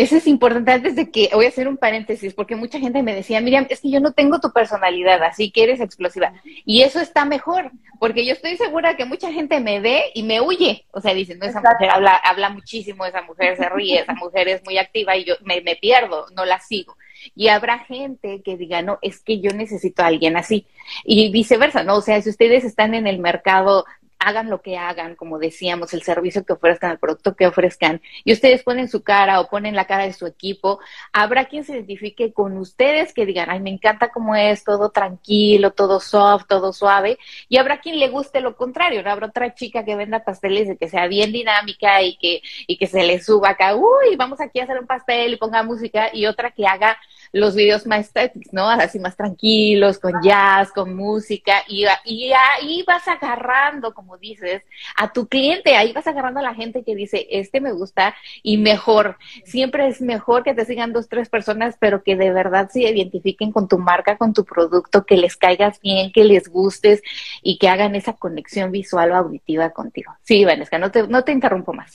eso 0.00 0.16
es 0.16 0.26
importante 0.26 0.72
antes 0.72 0.96
de 0.96 1.10
que 1.10 1.28
voy 1.34 1.44
a 1.44 1.48
hacer 1.48 1.68
un 1.68 1.76
paréntesis, 1.76 2.32
porque 2.32 2.56
mucha 2.56 2.78
gente 2.78 3.02
me 3.02 3.14
decía, 3.14 3.40
Miriam, 3.42 3.66
es 3.68 3.80
que 3.80 3.90
yo 3.90 4.00
no 4.00 4.12
tengo 4.12 4.40
tu 4.40 4.50
personalidad, 4.50 5.22
así 5.22 5.50
que 5.50 5.64
eres 5.64 5.80
explosiva. 5.80 6.32
Y 6.64 6.80
eso 6.82 7.00
está 7.00 7.26
mejor, 7.26 7.70
porque 7.98 8.24
yo 8.24 8.32
estoy 8.32 8.56
segura 8.56 8.96
que 8.96 9.04
mucha 9.04 9.30
gente 9.30 9.60
me 9.60 9.78
ve 9.80 10.04
y 10.14 10.22
me 10.22 10.40
huye. 10.40 10.86
O 10.92 11.02
sea, 11.02 11.12
dicen, 11.12 11.38
no, 11.38 11.44
esa 11.44 11.60
mujer 11.60 11.90
habla, 11.90 12.16
habla 12.16 12.48
muchísimo, 12.48 13.04
esa 13.04 13.20
mujer 13.22 13.58
se 13.58 13.68
ríe, 13.68 14.00
esa 14.00 14.14
mujer 14.14 14.48
es 14.48 14.64
muy 14.64 14.78
activa 14.78 15.16
y 15.16 15.24
yo 15.24 15.34
me, 15.42 15.60
me 15.60 15.76
pierdo, 15.76 16.26
no 16.34 16.46
la 16.46 16.60
sigo. 16.60 16.96
Y 17.34 17.48
habrá 17.48 17.80
gente 17.80 18.40
que 18.42 18.56
diga, 18.56 18.80
no, 18.80 18.98
es 19.02 19.20
que 19.20 19.40
yo 19.40 19.50
necesito 19.52 20.02
a 20.02 20.06
alguien 20.06 20.38
así. 20.38 20.66
Y 21.04 21.30
viceversa, 21.30 21.84
¿no? 21.84 21.96
O 21.96 22.00
sea, 22.00 22.22
si 22.22 22.30
ustedes 22.30 22.64
están 22.64 22.94
en 22.94 23.06
el 23.06 23.18
mercado 23.18 23.84
hagan 24.20 24.50
lo 24.50 24.60
que 24.60 24.76
hagan, 24.76 25.16
como 25.16 25.38
decíamos, 25.38 25.94
el 25.94 26.02
servicio 26.02 26.44
que 26.44 26.52
ofrezcan, 26.52 26.92
el 26.92 26.98
producto 26.98 27.34
que 27.34 27.46
ofrezcan, 27.46 28.00
y 28.22 28.32
ustedes 28.32 28.62
ponen 28.62 28.88
su 28.88 29.02
cara 29.02 29.40
o 29.40 29.48
ponen 29.48 29.74
la 29.74 29.86
cara 29.86 30.04
de 30.04 30.12
su 30.12 30.26
equipo, 30.26 30.78
habrá 31.12 31.46
quien 31.46 31.64
se 31.64 31.72
identifique 31.72 32.32
con 32.32 32.56
ustedes 32.58 33.14
que 33.14 33.26
digan, 33.26 33.50
ay, 33.50 33.60
me 33.60 33.70
encanta 33.70 34.10
cómo 34.10 34.36
es, 34.36 34.62
todo 34.62 34.90
tranquilo, 34.90 35.72
todo 35.72 36.00
soft, 36.00 36.46
todo 36.46 36.72
suave, 36.72 37.18
y 37.48 37.56
habrá 37.56 37.80
quien 37.80 37.98
le 37.98 38.08
guste 38.08 38.40
lo 38.40 38.56
contrario, 38.56 39.02
¿no? 39.02 39.10
Habrá 39.10 39.28
otra 39.28 39.54
chica 39.54 39.84
que 39.84 39.96
venda 39.96 40.22
pasteles 40.22 40.68
y 40.68 40.76
que 40.76 40.88
sea 40.88 41.06
bien 41.06 41.32
dinámica 41.32 42.02
y 42.02 42.16
que, 42.16 42.42
y 42.66 42.76
que 42.76 42.86
se 42.86 43.02
le 43.02 43.22
suba 43.22 43.50
acá, 43.50 43.74
uy, 43.74 44.16
vamos 44.16 44.40
aquí 44.40 44.60
a 44.60 44.64
hacer 44.64 44.78
un 44.78 44.86
pastel 44.86 45.32
y 45.32 45.36
ponga 45.36 45.62
música, 45.62 46.10
y 46.12 46.26
otra 46.26 46.50
que 46.50 46.66
haga 46.66 46.98
los 47.32 47.54
videos 47.54 47.86
más 47.86 48.00
estéticos, 48.06 48.52
¿no? 48.52 48.68
Así 48.68 48.98
más 48.98 49.16
tranquilos, 49.16 49.98
con 49.98 50.14
jazz, 50.22 50.72
con 50.72 50.94
música, 50.96 51.62
y, 51.68 51.84
ahí 51.84 52.84
vas 52.86 53.06
agarrando, 53.08 53.94
como 53.94 54.18
dices, 54.18 54.62
a 54.96 55.12
tu 55.12 55.28
cliente, 55.28 55.76
ahí 55.76 55.92
vas 55.92 56.06
agarrando 56.06 56.40
a 56.40 56.42
la 56.42 56.54
gente 56.54 56.82
que 56.84 56.94
dice, 56.94 57.26
este 57.30 57.60
me 57.60 57.72
gusta 57.72 58.14
y 58.42 58.58
mejor. 58.58 59.18
Siempre 59.44 59.88
es 59.88 60.00
mejor 60.00 60.42
que 60.42 60.54
te 60.54 60.64
sigan 60.64 60.92
dos, 60.92 61.08
tres 61.08 61.28
personas, 61.28 61.76
pero 61.78 62.02
que 62.02 62.16
de 62.16 62.32
verdad 62.32 62.68
se 62.70 62.80
identifiquen 62.80 63.52
con 63.52 63.68
tu 63.68 63.78
marca, 63.78 64.16
con 64.16 64.32
tu 64.32 64.44
producto, 64.44 65.04
que 65.04 65.16
les 65.16 65.36
caigas 65.36 65.80
bien, 65.80 66.12
que 66.12 66.24
les 66.24 66.48
gustes 66.48 67.02
y 67.42 67.58
que 67.58 67.68
hagan 67.68 67.94
esa 67.94 68.14
conexión 68.14 68.72
visual 68.72 69.12
o 69.12 69.16
auditiva 69.16 69.70
contigo. 69.70 70.14
Sí, 70.22 70.44
Vanessa, 70.44 70.78
no 70.78 70.90
te, 70.90 71.06
no 71.06 71.24
te 71.24 71.32
interrumpo 71.32 71.72
más. 71.72 71.92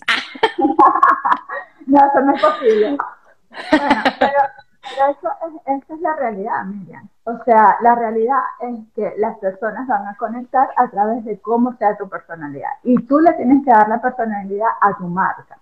no, 1.85 1.97
eso 1.97 2.21
no 2.21 2.35
es 2.35 2.41
posible. 2.41 2.97
Bueno, 3.71 4.03
pero 4.19 4.39
pero 4.89 5.11
eso 5.11 5.29
es, 5.47 5.83
esa 5.83 5.93
es 5.93 6.01
la 6.01 6.15
realidad, 6.15 6.65
Miriam. 6.65 7.09
O 7.23 7.43
sea, 7.43 7.77
la 7.81 7.95
realidad 7.95 8.39
es 8.59 8.79
que 8.93 9.13
las 9.17 9.37
personas 9.39 9.87
van 9.87 10.07
a 10.07 10.15
conectar 10.15 10.69
a 10.77 10.87
través 10.89 11.25
de 11.25 11.39
cómo 11.39 11.73
sea 11.77 11.97
tu 11.97 12.07
personalidad. 12.07 12.69
Y 12.83 13.01
tú 13.05 13.19
le 13.19 13.33
tienes 13.33 13.63
que 13.63 13.71
dar 13.71 13.89
la 13.89 14.01
personalidad 14.01 14.69
a 14.81 14.95
tu 14.97 15.07
marca. 15.07 15.59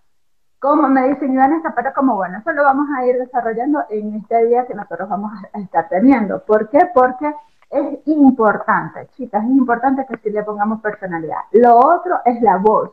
Como 0.60 0.88
me 0.88 1.10
dicen, 1.10 1.36
Vanessa, 1.36 1.74
pero 1.75 1.94
como 1.94 2.15
bueno, 2.15 2.38
eso 2.38 2.51
lo 2.53 2.63
vamos 2.63 2.88
a 2.98 3.06
ir 3.06 3.18
desarrollando 3.18 3.84
en 3.89 4.15
este 4.15 4.46
día 4.46 4.65
que 4.65 4.74
nosotros 4.74 5.10
vamos 5.10 5.32
a 5.53 5.60
estar 5.60 5.89
teniendo. 5.89 6.44
¿Por 6.46 6.70
qué? 6.70 6.80
Porque 6.94 7.34
es 7.70 8.00
importante, 8.06 9.08
chicas, 9.18 9.44
es 9.44 9.50
importante 9.50 10.06
que 10.06 10.18
sí 10.18 10.30
le 10.30 10.44
pongamos 10.44 10.80
personalidad. 10.80 11.39
Lo 11.51 11.75
otro 11.75 12.20
es 12.24 12.42
la 12.42 12.58
voz. 12.58 12.92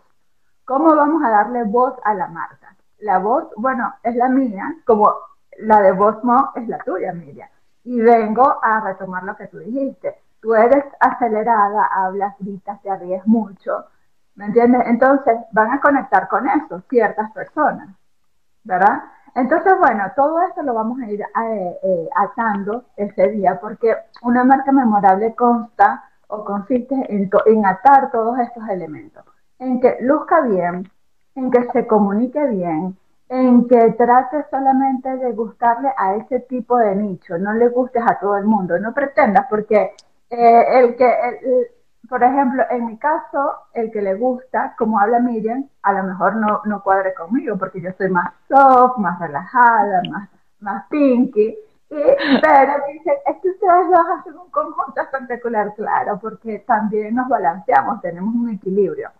¿Cómo 0.64 0.94
vamos 0.96 1.22
a 1.22 1.30
darle 1.30 1.64
voz 1.64 1.94
a 2.04 2.14
la 2.14 2.28
marca? 2.28 2.74
La 3.00 3.18
voz, 3.18 3.48
bueno, 3.56 3.94
es 4.02 4.16
la 4.16 4.28
mía, 4.28 4.74
como 4.86 5.12
la 5.62 5.80
de 5.80 5.92
Voz 5.92 6.22
Mo 6.24 6.52
es 6.54 6.68
la 6.68 6.78
tuya, 6.78 7.12
Miriam. 7.12 7.48
Y 7.84 8.00
vengo 8.00 8.58
a 8.62 8.80
retomar 8.80 9.22
lo 9.24 9.36
que 9.36 9.46
tú 9.46 9.58
dijiste. 9.58 10.16
Tú 10.40 10.54
eres 10.54 10.84
acelerada, 11.00 11.86
hablas, 11.86 12.34
gritas, 12.38 12.80
te 12.82 12.96
ríes 12.96 13.26
mucho, 13.26 13.86
¿me 14.36 14.46
entiendes? 14.46 14.82
Entonces 14.86 15.36
van 15.52 15.72
a 15.72 15.80
conectar 15.80 16.28
con 16.28 16.48
eso 16.48 16.80
ciertas 16.88 17.30
personas, 17.32 17.90
¿verdad? 18.64 19.02
Entonces, 19.34 19.74
bueno, 19.78 20.04
todo 20.16 20.40
esto 20.42 20.62
lo 20.62 20.74
vamos 20.74 21.00
a 21.00 21.10
ir 21.10 21.20
eh, 21.20 21.78
eh, 21.82 22.08
atando 22.16 22.84
ese 22.96 23.28
día 23.28 23.60
porque 23.60 23.94
una 24.22 24.44
marca 24.44 24.72
memorable 24.72 25.34
consta 25.34 26.04
o 26.28 26.44
consiste 26.44 26.94
en, 27.08 27.30
en 27.46 27.66
atar 27.66 28.10
todos 28.10 28.38
estos 28.38 28.66
elementos, 28.68 29.24
en 29.58 29.80
que 29.80 29.98
luzca 30.00 30.40
bien, 30.40 30.90
en 31.34 31.50
que 31.50 31.70
se 31.70 31.86
comunique 31.86 32.44
bien, 32.48 32.96
en 33.30 33.68
que 33.68 33.92
trate 33.92 34.44
solamente 34.50 35.08
de 35.16 35.32
gustarle 35.32 35.88
a 35.96 36.16
ese 36.16 36.40
tipo 36.40 36.76
de 36.76 36.96
nicho, 36.96 37.38
no 37.38 37.52
le 37.54 37.68
gustes 37.68 38.02
a 38.04 38.18
todo 38.18 38.36
el 38.36 38.44
mundo, 38.44 38.76
no 38.80 38.92
pretendas, 38.92 39.46
porque 39.48 39.94
eh, 40.28 40.64
el 40.80 40.96
que, 40.96 41.14
por 42.08 42.24
ejemplo, 42.24 42.64
en 42.70 42.86
mi 42.86 42.98
caso, 42.98 43.52
el 43.72 43.92
que 43.92 44.02
le 44.02 44.14
gusta, 44.14 44.74
como 44.76 44.98
habla 44.98 45.20
Miriam, 45.20 45.64
a 45.82 45.92
lo 45.92 46.02
mejor 46.02 46.36
no, 46.36 46.60
no 46.64 46.82
cuadre 46.82 47.14
conmigo, 47.14 47.56
porque 47.56 47.80
yo 47.80 47.92
soy 47.96 48.10
más 48.10 48.32
soft, 48.48 48.98
más 48.98 49.20
relajada, 49.20 50.02
más, 50.10 50.28
más 50.58 50.86
pinky, 50.88 51.56
pero 51.88 52.72
dicen, 52.92 53.14
es 53.26 53.36
que 53.40 53.48
ustedes 53.48 53.90
dos 53.90 54.06
hacen 54.18 54.38
un 54.38 54.50
conjunto 54.50 55.00
espectacular, 55.00 55.72
claro, 55.76 56.18
porque 56.20 56.58
también 56.66 57.14
nos 57.14 57.28
balanceamos, 57.28 58.00
tenemos 58.00 58.34
un 58.34 58.50
equilibrio. 58.50 59.10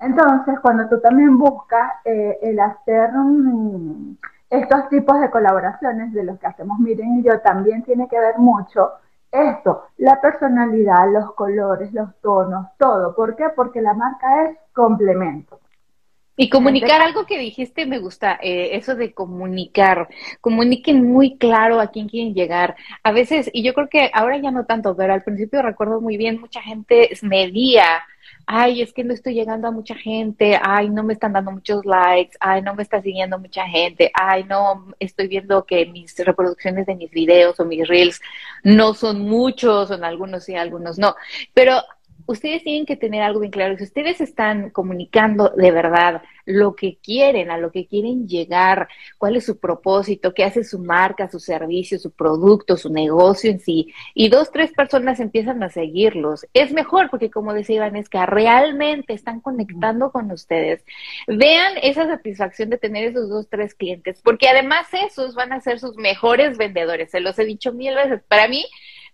Entonces, 0.00 0.58
cuando 0.60 0.88
tú 0.88 1.00
también 1.00 1.38
buscas 1.38 1.92
eh, 2.04 2.38
el 2.42 2.58
hacer 2.58 3.10
estos 4.48 4.88
tipos 4.88 5.20
de 5.20 5.30
colaboraciones 5.30 6.12
de 6.12 6.24
los 6.24 6.38
que 6.38 6.46
hacemos 6.46 6.78
Miren 6.78 7.18
y 7.18 7.22
yo, 7.22 7.40
también 7.40 7.82
tiene 7.82 8.08
que 8.08 8.18
ver 8.18 8.38
mucho 8.38 8.92
esto, 9.30 9.84
la 9.98 10.20
personalidad, 10.20 11.12
los 11.12 11.34
colores, 11.34 11.92
los 11.92 12.08
tonos, 12.20 12.66
todo. 12.78 13.14
¿Por 13.14 13.36
qué? 13.36 13.44
Porque 13.54 13.80
la 13.80 13.94
marca 13.94 14.44
es 14.44 14.56
complemento. 14.72 15.60
Y 16.36 16.48
comunicar 16.48 17.02
algo 17.02 17.26
que 17.26 17.38
dijiste 17.38 17.84
me 17.84 17.98
gusta, 17.98 18.38
eh, 18.42 18.70
eso 18.72 18.94
de 18.94 19.12
comunicar, 19.12 20.08
comuniquen 20.40 21.12
muy 21.12 21.36
claro 21.36 21.80
a 21.80 21.88
quién 21.88 22.08
quieren 22.08 22.32
llegar. 22.32 22.76
A 23.02 23.12
veces, 23.12 23.50
y 23.52 23.62
yo 23.62 23.74
creo 23.74 23.88
que 23.90 24.10
ahora 24.14 24.38
ya 24.38 24.50
no 24.50 24.64
tanto, 24.64 24.96
pero 24.96 25.12
al 25.12 25.22
principio 25.22 25.60
recuerdo 25.60 26.00
muy 26.00 26.16
bien, 26.16 26.40
mucha 26.40 26.62
gente 26.62 27.10
medía 27.22 27.84
ay, 28.52 28.82
es 28.82 28.92
que 28.92 29.04
no 29.04 29.14
estoy 29.14 29.34
llegando 29.34 29.68
a 29.68 29.70
mucha 29.70 29.94
gente, 29.94 30.58
ay, 30.60 30.90
no 30.90 31.04
me 31.04 31.12
están 31.12 31.32
dando 31.32 31.52
muchos 31.52 31.84
likes, 31.86 32.36
ay, 32.40 32.62
no 32.62 32.74
me 32.74 32.82
está 32.82 33.00
siguiendo 33.00 33.38
mucha 33.38 33.64
gente, 33.64 34.10
ay, 34.12 34.42
no, 34.42 34.88
estoy 34.98 35.28
viendo 35.28 35.64
que 35.64 35.86
mis 35.86 36.16
reproducciones 36.18 36.84
de 36.86 36.96
mis 36.96 37.12
videos 37.12 37.60
o 37.60 37.64
mis 37.64 37.86
reels 37.86 38.20
no 38.64 38.92
son 38.94 39.20
muchos, 39.20 39.86
son 39.86 40.02
algunos 40.02 40.42
sí, 40.42 40.56
algunos 40.56 40.98
no. 40.98 41.14
Pero 41.54 41.80
ustedes 42.26 42.62
tienen 42.62 42.86
que 42.86 42.96
tener 42.96 43.22
algo 43.22 43.40
bien 43.40 43.52
claro. 43.52 43.76
Si 43.76 43.84
ustedes 43.84 44.20
están 44.20 44.70
comunicando 44.70 45.50
de 45.56 45.70
verdad 45.70 46.22
lo 46.44 46.74
que 46.74 46.98
quieren, 47.02 47.50
a 47.50 47.58
lo 47.58 47.70
que 47.70 47.86
quieren 47.86 48.26
llegar, 48.26 48.88
cuál 49.18 49.36
es 49.36 49.46
su 49.46 49.58
propósito, 49.58 50.34
qué 50.34 50.44
hace 50.44 50.64
su 50.64 50.78
marca, 50.78 51.28
su 51.28 51.38
servicio, 51.38 51.98
su 51.98 52.10
producto, 52.10 52.76
su 52.76 52.90
negocio 52.90 53.50
en 53.50 53.60
sí, 53.60 53.92
y 54.14 54.28
dos, 54.28 54.50
tres 54.50 54.72
personas 54.72 55.20
empiezan 55.20 55.62
a 55.62 55.70
seguirlos, 55.70 56.46
es 56.54 56.72
mejor 56.72 57.10
porque 57.10 57.30
como 57.30 57.54
decía 57.54 57.80
Vanesca, 57.80 58.26
realmente 58.26 59.12
están 59.12 59.40
conectando 59.40 60.10
con 60.10 60.30
ustedes. 60.30 60.84
Vean 61.26 61.74
esa 61.82 62.06
satisfacción 62.06 62.70
de 62.70 62.78
tener 62.78 63.04
esos 63.04 63.28
dos, 63.28 63.48
tres 63.48 63.74
clientes, 63.74 64.20
porque 64.22 64.48
además 64.48 64.86
esos 64.92 65.34
van 65.34 65.52
a 65.52 65.60
ser 65.60 65.78
sus 65.78 65.96
mejores 65.96 66.58
vendedores. 66.58 67.10
Se 67.10 67.20
los 67.20 67.38
he 67.38 67.44
dicho 67.44 67.72
mil 67.72 67.94
veces. 67.94 68.22
Para 68.28 68.48
mí, 68.48 68.64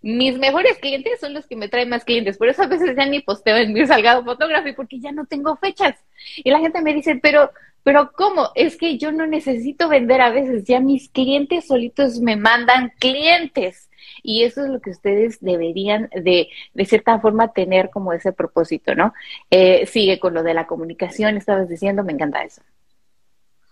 mis 0.01 0.37
mejores 0.37 0.77
clientes 0.77 1.19
son 1.19 1.33
los 1.33 1.47
que 1.47 1.55
me 1.55 1.69
traen 1.69 1.89
más 1.89 2.05
clientes. 2.05 2.37
Por 2.37 2.49
eso 2.49 2.63
a 2.63 2.67
veces 2.67 2.95
ya 2.95 3.05
ni 3.05 3.21
posteo 3.21 3.57
en 3.57 3.73
mi 3.73 3.85
Salgado 3.85 4.23
Photography 4.23 4.73
porque 4.73 4.99
ya 4.99 5.11
no 5.11 5.25
tengo 5.25 5.55
fechas. 5.57 5.95
Y 6.37 6.49
la 6.51 6.59
gente 6.59 6.81
me 6.81 6.93
dice, 6.93 7.19
pero, 7.21 7.51
pero 7.83 8.11
¿cómo? 8.11 8.49
Es 8.55 8.77
que 8.77 8.97
yo 8.97 9.11
no 9.11 9.25
necesito 9.27 9.89
vender 9.89 10.21
a 10.21 10.29
veces. 10.29 10.63
Ya 10.65 10.79
mis 10.79 11.09
clientes 11.09 11.67
solitos 11.67 12.19
me 12.19 12.35
mandan 12.35 12.91
clientes. 12.99 13.89
Y 14.23 14.43
eso 14.43 14.63
es 14.63 14.69
lo 14.69 14.79
que 14.81 14.91
ustedes 14.91 15.39
deberían 15.41 16.09
de, 16.13 16.49
de 16.73 16.85
cierta 16.85 17.19
forma 17.19 17.53
tener 17.53 17.89
como 17.89 18.13
ese 18.13 18.33
propósito, 18.33 18.95
¿no? 18.95 19.13
Eh, 19.49 19.85
sigue 19.85 20.19
con 20.19 20.33
lo 20.33 20.43
de 20.43 20.53
la 20.53 20.67
comunicación, 20.67 21.37
estabas 21.37 21.69
diciendo, 21.69 22.03
me 22.03 22.13
encanta 22.13 22.43
eso. 22.43 22.61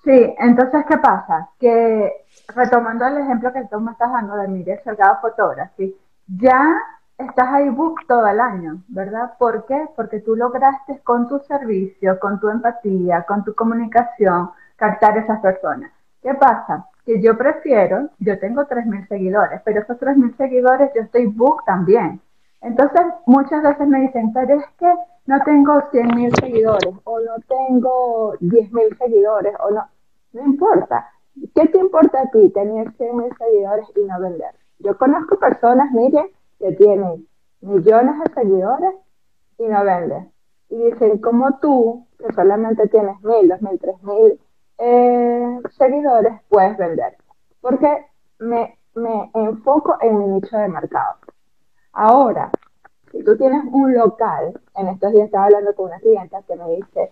Sí, 0.03 0.33
entonces, 0.37 0.85
¿qué 0.87 0.97
pasa? 0.97 1.49
Que 1.59 2.11
retomando 2.55 3.07
el 3.07 3.17
ejemplo 3.17 3.51
que 3.51 3.63
tú 3.71 3.79
me 3.79 3.91
estás 3.91 4.11
dando 4.11 4.35
de 4.35 4.47
Miguel 4.47 4.79
Salgado 4.83 5.17
Photography, 5.19 5.95
ya 6.27 6.75
estás 7.17 7.47
ahí 7.53 7.69
book 7.69 8.01
todo 8.07 8.27
el 8.27 8.39
año, 8.39 8.83
¿verdad? 8.87 9.33
¿Por 9.37 9.65
qué? 9.65 9.87
Porque 9.95 10.19
tú 10.19 10.35
lograste 10.35 10.99
con 11.03 11.27
tu 11.27 11.39
servicio, 11.39 12.19
con 12.19 12.39
tu 12.39 12.49
empatía, 12.49 13.23
con 13.23 13.43
tu 13.43 13.53
comunicación, 13.55 14.51
captar 14.75 15.17
a 15.17 15.21
esas 15.21 15.39
personas. 15.41 15.91
¿Qué 16.21 16.33
pasa? 16.33 16.87
Que 17.05 17.21
yo 17.21 17.37
prefiero, 17.37 18.09
yo 18.19 18.39
tengo 18.39 18.65
3.000 18.65 19.07
seguidores, 19.07 19.61
pero 19.63 19.81
esos 19.81 19.97
3.000 19.99 20.35
seguidores 20.37 20.91
yo 20.95 21.03
estoy 21.03 21.27
book 21.27 21.63
también. 21.65 22.19
Entonces, 22.61 23.01
muchas 23.27 23.61
veces 23.61 23.87
me 23.87 24.01
dicen, 24.01 24.33
pero 24.33 24.59
es 24.59 24.65
que 24.79 24.91
no 25.27 25.39
tengo 25.43 25.73
100.000 25.91 26.39
seguidores, 26.39 26.93
o 27.03 27.19
no 27.19 27.35
tengo 27.47 28.33
10.000 28.39 28.97
seguidores, 28.97 29.53
o 29.59 29.71
no, 29.71 29.87
no 30.33 30.43
importa. 30.43 31.11
¿Qué 31.53 31.67
te 31.67 31.77
importa 31.77 32.21
a 32.21 32.29
ti 32.31 32.49
tener 32.49 32.87
100.000 32.97 33.37
seguidores 33.37 33.85
y 33.95 34.05
no 34.05 34.19
vender? 34.19 34.64
Yo 34.85 34.95
conozco 34.99 35.39
personas, 35.39 35.91
miren, 35.93 36.27
que 36.59 36.71
tienen 36.73 37.27
millones 37.61 38.19
de 38.19 38.33
seguidores 38.35 38.93
y 39.57 39.63
no 39.63 39.83
venden. 39.83 40.31
Y 40.69 40.77
dicen, 40.77 41.17
como 41.17 41.57
tú, 41.57 42.05
que 42.19 42.31
solamente 42.33 42.87
tienes 42.89 43.19
mil, 43.23 43.49
dos 43.49 43.63
mil, 43.63 43.79
tres 43.79 44.03
mil 44.03 44.39
eh, 44.77 45.59
seguidores, 45.71 46.33
puedes 46.49 46.77
vender. 46.77 47.17
Porque 47.61 48.05
me, 48.37 48.77
me 48.93 49.31
enfoco 49.33 49.97
en 50.01 50.19
mi 50.19 50.27
nicho 50.27 50.55
de 50.55 50.67
mercado. 50.67 51.15
Ahora, 51.91 52.51
si 53.11 53.23
tú 53.23 53.35
tienes 53.37 53.63
un 53.71 53.95
local, 53.95 54.61
en 54.75 54.87
estos 54.89 55.13
días 55.13 55.25
estaba 55.25 55.45
hablando 55.45 55.73
con 55.73 55.87
una 55.87 55.99
clienta 55.99 56.43
que 56.43 56.55
me 56.57 56.75
dice, 56.75 57.11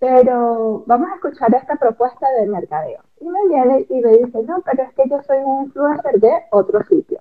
pero 0.00 0.82
vamos 0.86 1.08
a 1.12 1.14
escuchar 1.14 1.54
esta 1.54 1.76
propuesta 1.76 2.26
de 2.32 2.48
mercadeo. 2.48 3.00
Y 3.22 3.28
me 3.28 3.46
viene 3.46 3.86
y 3.88 4.00
me 4.00 4.18
dice, 4.18 4.42
no, 4.42 4.60
pero 4.62 4.82
es 4.82 4.92
que 4.94 5.08
yo 5.08 5.22
soy 5.22 5.38
un 5.44 5.66
influencer 5.66 6.18
de 6.18 6.32
otro 6.50 6.82
sitio. 6.82 7.20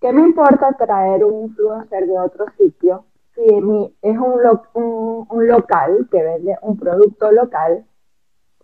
¿Qué 0.00 0.12
me 0.12 0.20
importa 0.20 0.72
traer 0.74 1.24
un 1.24 1.46
influencer 1.46 2.06
de 2.06 2.16
otro 2.16 2.44
sitio 2.56 3.04
si 3.34 3.42
es 3.42 4.16
un, 4.18 5.26
un, 5.28 5.48
local 5.48 6.06
que 6.12 6.22
vende 6.22 6.56
un 6.62 6.78
producto 6.78 7.32
local? 7.32 7.84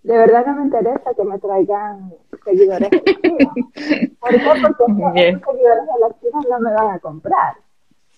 De 0.04 0.16
verdad 0.16 0.46
no 0.46 0.54
me 0.54 0.62
interesa 0.66 1.14
que 1.14 1.24
me 1.24 1.40
traigan 1.40 2.14
seguidores 2.44 2.90
de 2.90 3.00
¿Por 4.20 4.30
qué? 4.30 4.38
Porque 4.78 5.32
los 5.32 5.42
seguidores 5.42 5.84
de 5.86 6.00
la 6.00 6.20
China 6.20 6.40
no 6.48 6.60
me 6.60 6.72
van 6.72 6.90
a 6.94 6.98
comprar. 7.00 7.54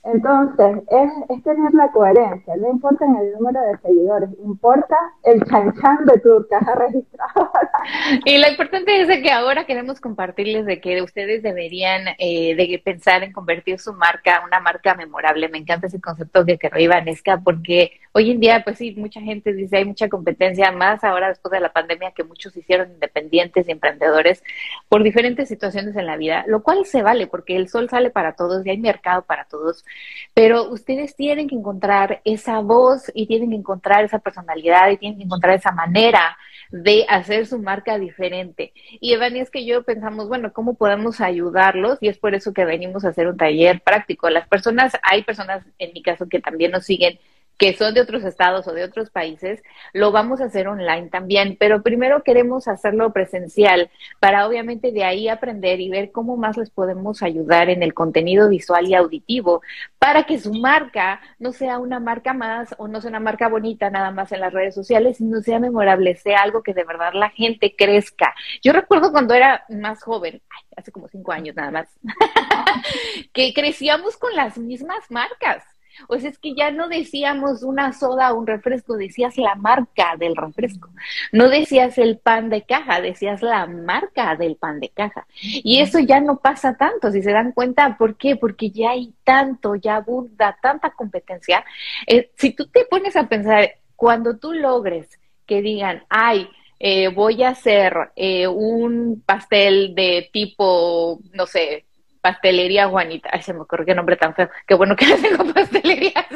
Entonces, 0.05 0.83
es, 0.91 1.13
es, 1.29 1.43
tener 1.45 1.73
la 1.75 1.93
coherencia, 1.93 2.57
no 2.57 2.71
importa 2.71 3.05
el 3.05 3.33
número 3.35 3.61
de 3.61 3.79
seguidores, 3.79 4.31
importa 4.45 4.97
el 5.23 5.41
chanchan 5.45 6.05
de 6.07 6.19
tu 6.19 6.45
caja 6.49 6.75
registrada. 6.75 7.51
Y 8.25 8.39
lo 8.39 8.49
importante 8.49 9.01
es 9.01 9.09
que 9.23 9.31
ahora 9.31 9.65
queremos 9.65 10.01
compartirles 10.01 10.67
de 10.67 10.81
que 10.81 11.03
ustedes 11.03 11.43
deberían 11.43 12.03
eh, 12.19 12.55
de 12.55 12.81
pensar 12.85 13.23
en 13.23 13.33
convertir 13.33 13.79
su 13.79 13.93
marca 13.93 14.43
una 14.45 14.61
marca 14.61 14.95
memorable. 14.95 15.49
Me 15.49 15.59
encanta 15.59 15.87
ese 15.87 16.01
concepto 16.01 16.45
que 16.45 16.59
creó 16.59 16.81
Ivanesca, 16.81 17.41
porque 17.43 18.01
hoy 18.13 18.31
en 18.31 18.41
día, 18.41 18.63
pues 18.65 18.79
sí, 18.79 18.95
mucha 18.97 19.21
gente 19.21 19.53
dice 19.53 19.79
hay 19.79 19.85
mucha 19.85 20.09
competencia, 20.09 20.71
más 20.73 21.03
ahora 21.05 21.29
después 21.29 21.51
de 21.53 21.61
la 21.61 21.73
pandemia 21.73 22.13
que 22.13 22.25
muchos 22.25 22.57
hicieron 22.57 22.93
independientes 22.93 23.69
y 23.69 23.73
emprendedores 23.73 24.43
por 24.89 25.03
diferentes 25.03 25.49
situaciones 25.49 25.97
en 25.97 26.07
la 26.07 26.17
vida, 26.17 26.45
lo 26.47 26.63
cual 26.63 26.85
se 26.87 27.03
vale 27.03 27.27
porque 27.27 27.57
el 27.57 27.69
sol 27.69 27.89
sale 27.89 28.11
para 28.11 28.35
todos 28.35 28.65
y 28.67 28.71
hay 28.71 28.79
mercado 28.79 29.23
para 29.23 29.45
todos 29.45 29.85
pero 30.35 30.71
ustedes 30.71 31.15
tienen 31.15 31.49
que 31.49 31.55
encontrar 31.55 32.21
esa 32.25 32.61
voz 32.61 33.11
y 33.15 33.27
tienen 33.27 33.51
que 33.51 33.57
encontrar 33.57 34.05
esa 34.05 34.19
personalidad 34.19 34.91
y 34.91 34.97
tienen 34.97 35.19
que 35.19 35.25
encontrar 35.25 35.55
esa 35.55 35.73
manera 35.73 36.37
de 36.71 37.05
hacer 37.09 37.47
su 37.47 37.59
marca 37.59 37.99
diferente. 37.99 38.73
Y 38.99 39.13
Evani, 39.13 39.41
es 39.41 39.51
que 39.51 39.67
yo 39.67 39.83
pensamos, 39.83 40.29
bueno, 40.29 40.55
¿cómo 40.55 40.75
podemos 40.75 41.21
ayudarlos? 41.21 41.99
Y 42.01 42.09
es 42.09 42.17
por 42.17 42.35
eso 42.35 42.55
que 42.55 42.65
venimos 42.65 43.05
a 43.05 43.09
hacer 43.09 43.29
un 43.29 43.37
taller 43.37 43.83
práctico. 43.83 44.31
Las 44.31 44.49
personas, 44.49 44.95
hay 45.03 45.23
personas 45.23 45.63
en 45.79 45.93
mi 45.93 46.03
caso 46.03 46.29
que 46.29 46.41
también 46.41 46.71
nos 46.71 46.87
siguen 46.87 47.19
que 47.59 47.75
son 47.75 47.95
de 47.95 48.01
otros 48.01 48.25
estados 48.25 48.67
o 48.67 48.73
de 48.73 48.85
otros 48.85 49.11
países, 49.11 49.63
lo 49.93 50.11
vamos 50.11 50.41
a 50.41 50.47
hacer 50.47 50.69
online 50.69 51.09
también, 51.09 51.57
pero 51.59 51.83
primero 51.83 52.23
queremos 52.23 52.69
hacerlo 52.69 53.13
presencial 53.13 53.91
para 54.21 54.47
obviamente 54.47 54.93
de 54.93 55.05
ahí 55.05 55.29
aprender 55.29 55.81
y 55.81 55.89
ver 55.89 56.11
cómo 56.13 56.37
más 56.37 56.57
les 56.57 56.71
podemos 56.71 57.23
ayudar 57.23 57.71
en 57.71 57.83
el 57.83 57.95
contenido 57.95 58.49
visual 58.49 58.89
y 58.89 58.95
auditivo 58.95 59.63
para 59.99 60.25
que 60.25 60.39
su 60.39 60.53
marca 60.55 61.21
no 61.39 61.53
sea 61.53 61.79
una 61.79 62.01
marca 62.01 62.35
más 62.35 62.75
o 62.79 62.89
no 62.89 63.01
sea 63.01 63.11
una 63.11 63.21
marca 63.21 63.49
bonita 63.49 63.91
nada 63.91 64.11
más 64.11 64.33
en 64.33 64.41
las 64.41 64.53
redes 64.53 64.75
sociales, 64.75 65.19
sino 65.19 65.41
sea 65.41 65.59
memorable, 65.59 66.17
sea 66.17 66.43
algo 66.43 66.63
que 66.63 66.75
de 66.75 66.85
verdad 66.85 67.13
la 67.15 67.31
gente 67.31 67.75
crezca. 67.77 68.35
Yo 68.63 68.73
recuerdo 68.73 69.13
cuando 69.13 69.35
era 69.35 69.65
más 69.69 70.03
joven, 70.03 70.43
hace 70.77 70.91
como 70.91 71.09
cinco 71.09 71.33
años 71.33 71.55
nada 71.55 71.71
más, 71.71 71.89
que 73.33 73.53
crecíamos 73.55 74.17
con 74.17 74.35
las 74.35 74.59
mismas 74.59 75.11
marcas 75.11 75.65
o 76.09 76.19
sea, 76.19 76.31
es 76.31 76.39
que 76.39 76.55
ya 76.55 76.71
no 76.71 76.89
decíamos 76.89 77.63
una 77.63 77.93
soda 77.93 78.33
o 78.33 78.39
un 78.39 78.47
refresco, 78.47 78.97
decías 78.97 79.37
la 79.39 79.55
marca 79.55 80.17
del 80.19 80.37
refresco. 80.37 80.91
No 81.33 81.49
decías 81.49 81.99
el 81.99 82.19
pan 82.19 82.51
de 82.51 82.63
caja, 82.63 83.01
decías 83.01 83.43
la 83.43 83.67
marca 83.67 84.37
del 84.37 84.57
pan 84.57 84.81
de 84.81 84.89
caja. 84.91 85.27
Y 85.41 85.81
eso 85.81 85.99
ya 85.99 86.21
no 86.21 86.39
pasa 86.39 86.77
tanto, 86.77 87.11
si 87.11 87.23
se 87.23 87.33
dan 87.33 87.53
cuenta, 87.53 87.97
¿por 87.97 88.17
qué? 88.17 88.37
Porque 88.37 88.71
ya 88.71 88.91
hay 88.91 89.15
tanto, 89.25 89.75
ya 89.75 89.97
abunda 89.97 90.57
tanta 90.61 90.91
competencia. 90.91 91.65
Eh, 92.07 92.31
si 92.37 92.53
tú 92.53 92.67
te 92.67 92.85
pones 92.85 93.17
a 93.17 93.29
pensar, 93.29 93.73
cuando 93.97 94.37
tú 94.37 94.53
logres 94.53 95.19
que 95.47 95.63
digan, 95.63 96.05
ay, 96.09 96.49
eh, 96.85 97.09
voy 97.09 97.45
a 97.45 97.51
hacer 97.51 97.95
eh, 98.17 98.49
un 98.49 99.23
pastel 99.25 99.95
de 99.95 100.29
tipo, 100.33 101.21
no 101.33 101.47
sé, 101.47 101.85
Pastelería 102.23 102.89
Juanita. 102.89 103.29
Ay, 103.33 103.43
se 103.43 103.53
me 103.53 103.61
ocurrió 103.61 103.85
qué 103.85 103.95
nombre 103.95 104.17
tan 104.17 104.35
feo. 104.35 104.49
Qué 104.67 104.75
bueno 104.75 104.97
que 104.97 105.07
tengo 105.17 105.45
pastelerías. 105.55 106.27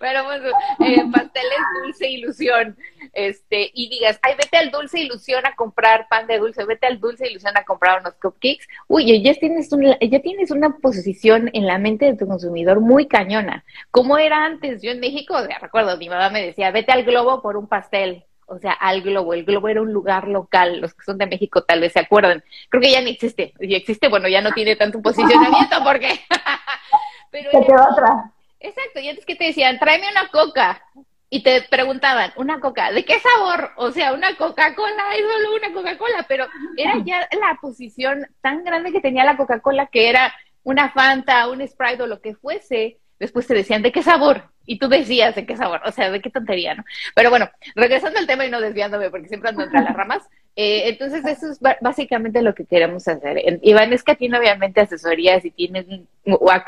Pero 0.00 0.24
bueno, 0.24 0.48
eh, 0.80 1.04
pasteles 1.12 1.58
Dulce 1.82 2.10
Ilusión. 2.10 2.76
Este, 3.12 3.70
y 3.72 3.88
digas, 3.88 4.18
ay, 4.22 4.34
vete 4.36 4.56
al 4.56 4.70
Dulce 4.70 5.00
Ilusión 5.00 5.46
a 5.46 5.54
comprar 5.54 6.08
pan 6.08 6.26
de 6.26 6.38
dulce, 6.38 6.64
vete 6.64 6.86
al 6.86 6.98
Dulce 6.98 7.28
Ilusión 7.28 7.56
a 7.56 7.64
comprar 7.64 8.00
unos 8.00 8.14
cupcakes. 8.14 8.66
Uy, 8.88 9.22
ya 9.22 9.34
tienes, 9.34 9.70
un, 9.72 9.84
ya 10.00 10.20
tienes 10.20 10.50
una 10.50 10.78
posición 10.78 11.50
en 11.52 11.66
la 11.66 11.78
mente 11.78 12.06
de 12.06 12.16
tu 12.16 12.26
consumidor 12.26 12.80
muy 12.80 13.06
cañona. 13.06 13.64
Como 13.90 14.18
era 14.18 14.44
antes, 14.44 14.82
yo 14.82 14.90
en 14.90 15.00
México, 15.00 15.36
recuerdo, 15.60 15.96
mi 15.96 16.08
mamá 16.08 16.30
me 16.30 16.44
decía, 16.44 16.70
vete 16.70 16.90
al 16.90 17.04
Globo 17.04 17.42
por 17.42 17.56
un 17.56 17.68
pastel 17.68 18.24
o 18.46 18.58
sea, 18.58 18.72
al 18.72 19.02
Globo. 19.02 19.34
El 19.34 19.44
Globo 19.44 19.68
era 19.68 19.82
un 19.82 19.92
lugar 19.92 20.28
local, 20.28 20.80
los 20.80 20.94
que 20.94 21.04
son 21.04 21.18
de 21.18 21.26
México 21.26 21.64
tal 21.64 21.80
vez 21.80 21.92
se 21.92 22.00
acuerdan. 22.00 22.42
Creo 22.68 22.82
que 22.82 22.92
ya 22.92 23.00
ni 23.00 23.10
existe. 23.10 23.54
Y 23.60 23.74
existe, 23.74 24.08
bueno, 24.08 24.28
ya 24.28 24.40
no 24.40 24.52
tiene 24.52 24.76
tanto 24.76 25.00
posicionamiento 25.02 25.76
porque... 25.84 26.20
Pero 27.30 27.50
otra. 27.90 28.30
Exacto, 28.60 29.00
y 29.00 29.08
antes 29.08 29.26
que 29.26 29.34
te 29.34 29.44
decían, 29.44 29.78
tráeme 29.78 30.08
una 30.10 30.28
coca. 30.28 30.82
Y 31.28 31.42
te 31.42 31.62
preguntaban, 31.62 32.32
¿una 32.36 32.60
coca? 32.60 32.92
¿De 32.92 33.04
qué 33.04 33.18
sabor? 33.18 33.72
O 33.76 33.90
sea, 33.90 34.12
una 34.12 34.36
Coca-Cola, 34.36 35.16
es 35.16 35.22
solo 35.22 35.56
una 35.56 35.72
Coca-Cola, 35.72 36.24
pero 36.28 36.46
era 36.76 36.94
ya 37.04 37.28
la 37.32 37.58
posición 37.60 38.24
tan 38.40 38.62
grande 38.62 38.92
que 38.92 39.00
tenía 39.00 39.24
la 39.24 39.36
Coca-Cola 39.36 39.88
que 39.88 40.08
era 40.08 40.32
una 40.62 40.90
Fanta, 40.90 41.48
un 41.48 41.66
Sprite 41.66 42.04
o 42.04 42.06
lo 42.06 42.20
que 42.20 42.36
fuese, 42.36 43.00
después 43.18 43.46
te 43.46 43.54
decían, 43.54 43.82
¿de 43.82 43.90
qué 43.90 44.02
sabor? 44.02 44.53
Y 44.66 44.78
tú 44.78 44.88
decías, 44.88 45.34
¿de 45.34 45.46
qué 45.46 45.56
sabor? 45.56 45.80
O 45.84 45.92
sea, 45.92 46.10
¿de 46.10 46.20
qué 46.20 46.30
tontería, 46.30 46.74
no? 46.74 46.84
Pero 47.14 47.30
bueno, 47.30 47.50
regresando 47.74 48.18
al 48.18 48.26
tema 48.26 48.46
y 48.46 48.50
no 48.50 48.60
desviándome, 48.60 49.10
porque 49.10 49.28
siempre 49.28 49.50
ando 49.50 49.64
entre 49.64 49.82
las 49.82 49.94
ramas, 49.94 50.28
eh, 50.56 50.88
entonces 50.88 51.24
eso 51.24 51.50
es 51.50 51.60
básicamente 51.80 52.40
lo 52.40 52.54
que 52.54 52.64
queremos 52.64 53.08
hacer. 53.08 53.42
Iván, 53.62 53.92
es 53.92 54.04
que 54.04 54.14
tiene 54.14 54.38
obviamente 54.38 54.80
asesorías 54.80 55.44
y 55.44 55.50
tienes 55.50 55.86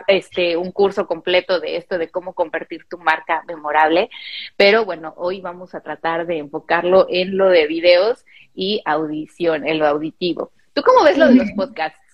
este, 0.09 0.57
un 0.57 0.73
curso 0.73 1.07
completo 1.07 1.61
de 1.61 1.77
esto, 1.77 1.97
de 1.97 2.09
cómo 2.09 2.33
convertir 2.33 2.87
tu 2.89 2.99
marca 2.99 3.43
memorable, 3.47 4.11
pero 4.57 4.85
bueno, 4.85 5.15
hoy 5.17 5.41
vamos 5.41 5.75
a 5.75 5.81
tratar 5.81 6.27
de 6.27 6.39
enfocarlo 6.39 7.07
en 7.09 7.37
lo 7.37 7.49
de 7.49 7.67
videos 7.67 8.25
y 8.55 8.83
audición, 8.85 9.67
en 9.67 9.79
lo 9.79 9.87
auditivo. 9.87 10.51
¿Tú 10.73 10.83
cómo 10.83 11.05
ves 11.05 11.17
lo 11.17 11.29
de 11.29 11.37
los 11.37 11.51
podcasts? 11.53 12.06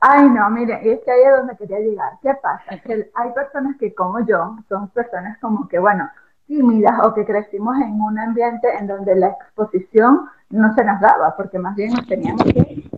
Ay, 0.00 0.28
no, 0.28 0.50
mire, 0.50 0.74
es 0.92 1.00
que 1.00 1.10
ahí 1.10 1.22
es 1.22 1.36
donde 1.36 1.56
quería 1.56 1.78
llegar. 1.78 2.12
¿Qué 2.22 2.34
pasa? 2.34 2.78
Que 2.84 3.10
hay 3.14 3.32
personas 3.32 3.76
que, 3.78 3.94
como 3.94 4.20
yo, 4.26 4.56
son 4.68 4.88
personas 4.88 5.38
como 5.38 5.66
que, 5.68 5.78
bueno, 5.78 6.10
tímidas 6.46 6.94
o 7.04 7.14
que 7.14 7.24
crecimos 7.24 7.76
en 7.78 8.00
un 8.00 8.18
ambiente 8.18 8.68
en 8.76 8.86
donde 8.86 9.16
la 9.16 9.28
exposición 9.28 10.28
no 10.50 10.74
se 10.74 10.84
nos 10.84 11.00
daba, 11.00 11.34
porque 11.36 11.58
más 11.58 11.74
bien 11.74 11.92
nos 11.94 12.06
teníamos 12.06 12.44
que 12.44 12.90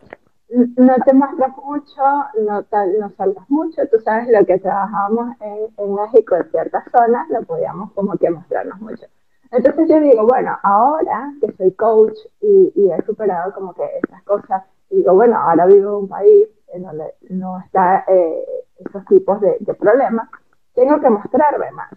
no 0.49 0.95
te 1.05 1.13
muestras 1.13 1.57
mucho, 1.57 2.03
no, 2.47 2.65
no 3.01 3.11
salgas 3.17 3.51
mucho, 3.51 3.83
tú 3.91 3.99
sabes 4.05 4.29
lo 4.29 4.45
que 4.47 4.59
trabajábamos 4.59 5.37
en, 5.41 5.95
México 5.95 6.37
en 6.37 6.51
ciertas 6.51 6.85
zonas, 6.91 7.29
lo 7.31 7.43
podíamos 7.43 7.93
como 7.93 8.17
que 8.17 8.31
mostrarnos 8.31 8.81
mucho. 8.81 9.07
Entonces 9.51 9.89
yo 9.89 10.01
digo, 10.01 10.27
bueno, 10.27 10.57
ahora 10.63 11.33
que 11.41 11.53
soy 11.53 11.73
coach 11.73 12.17
y, 12.41 12.73
y 12.75 12.91
he 12.91 13.05
superado 13.05 13.53
como 13.55 13.75
que 13.75 13.85
esas 14.03 14.23
cosas, 14.23 14.63
digo, 14.91 15.15
bueno, 15.15 15.37
ahora 15.37 15.67
vivo 15.67 15.91
en 15.91 15.95
un 16.05 16.09
país 16.09 16.49
en 16.73 16.83
donde 16.83 17.15
no 17.31 17.59
está 17.61 18.05
eh, 18.09 18.45
esos 18.79 19.05
tipos 19.07 19.41
de, 19.41 19.59
problemas, 19.79 20.29
tengo 20.75 21.01
que 21.01 21.11
mostrarme 21.11 21.71
más. 21.73 21.91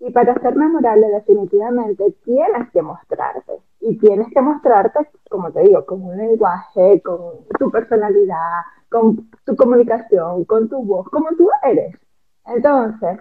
Y 0.00 0.10
para 0.10 0.34
ser 0.40 0.56
memorable, 0.56 1.08
definitivamente 1.08 2.12
tienes 2.24 2.70
que 2.72 2.82
mostrarte. 2.82 3.52
Y 3.80 3.98
tienes 3.98 4.28
que 4.32 4.40
mostrarte, 4.40 5.08
como 5.30 5.50
te 5.52 5.60
digo, 5.60 5.84
con 5.86 6.02
un 6.02 6.16
lenguaje, 6.16 7.00
con 7.02 7.46
tu 7.58 7.70
personalidad, 7.70 8.62
con 8.90 9.30
tu 9.44 9.56
comunicación, 9.56 10.44
con 10.44 10.68
tu 10.68 10.84
voz, 10.84 11.08
como 11.08 11.28
tú 11.36 11.48
eres. 11.62 11.96
Entonces, 12.46 13.20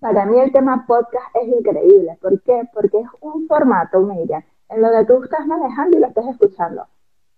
para 0.00 0.26
mí 0.26 0.38
el 0.40 0.52
tema 0.52 0.84
podcast 0.86 1.34
es 1.34 1.48
increíble. 1.48 2.18
¿Por 2.20 2.40
qué? 2.42 2.68
Porque 2.74 3.00
es 3.00 3.08
un 3.20 3.46
formato, 3.46 4.00
Miriam, 4.00 4.42
en 4.68 4.82
donde 4.82 5.04
tú 5.04 5.22
estás 5.22 5.46
manejando 5.46 5.96
y 5.96 6.00
lo 6.00 6.08
estás 6.08 6.26
escuchando. 6.26 6.86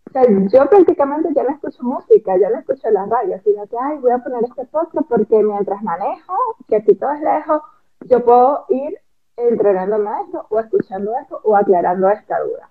O 0.08 0.10
sea, 0.10 0.22
yo 0.26 0.70
prácticamente 0.70 1.34
ya 1.34 1.42
no 1.42 1.50
escucho 1.50 1.82
música, 1.82 2.36
ya 2.38 2.48
no 2.48 2.58
escucho 2.58 2.90
la 2.90 3.04
radio, 3.04 3.38
sino 3.44 3.66
que, 3.66 3.76
ay, 3.78 3.98
voy 3.98 4.12
a 4.12 4.18
poner 4.18 4.42
este 4.44 4.64
podcast 4.64 5.06
porque 5.06 5.42
mientras 5.42 5.82
manejo, 5.82 6.34
que 6.66 6.76
aquí 6.76 6.94
todo 6.94 7.12
es 7.12 7.20
lejos, 7.20 7.60
yo 8.06 8.24
puedo 8.24 8.64
ir 8.70 8.98
entrenándome 9.36 10.08
a 10.08 10.22
esto, 10.22 10.46
o 10.48 10.60
escuchando 10.60 11.12
esto, 11.20 11.40
o 11.44 11.54
aclarando 11.54 12.08
esta 12.08 12.40
duda. 12.40 12.70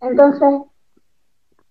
Entonces, 0.00 0.60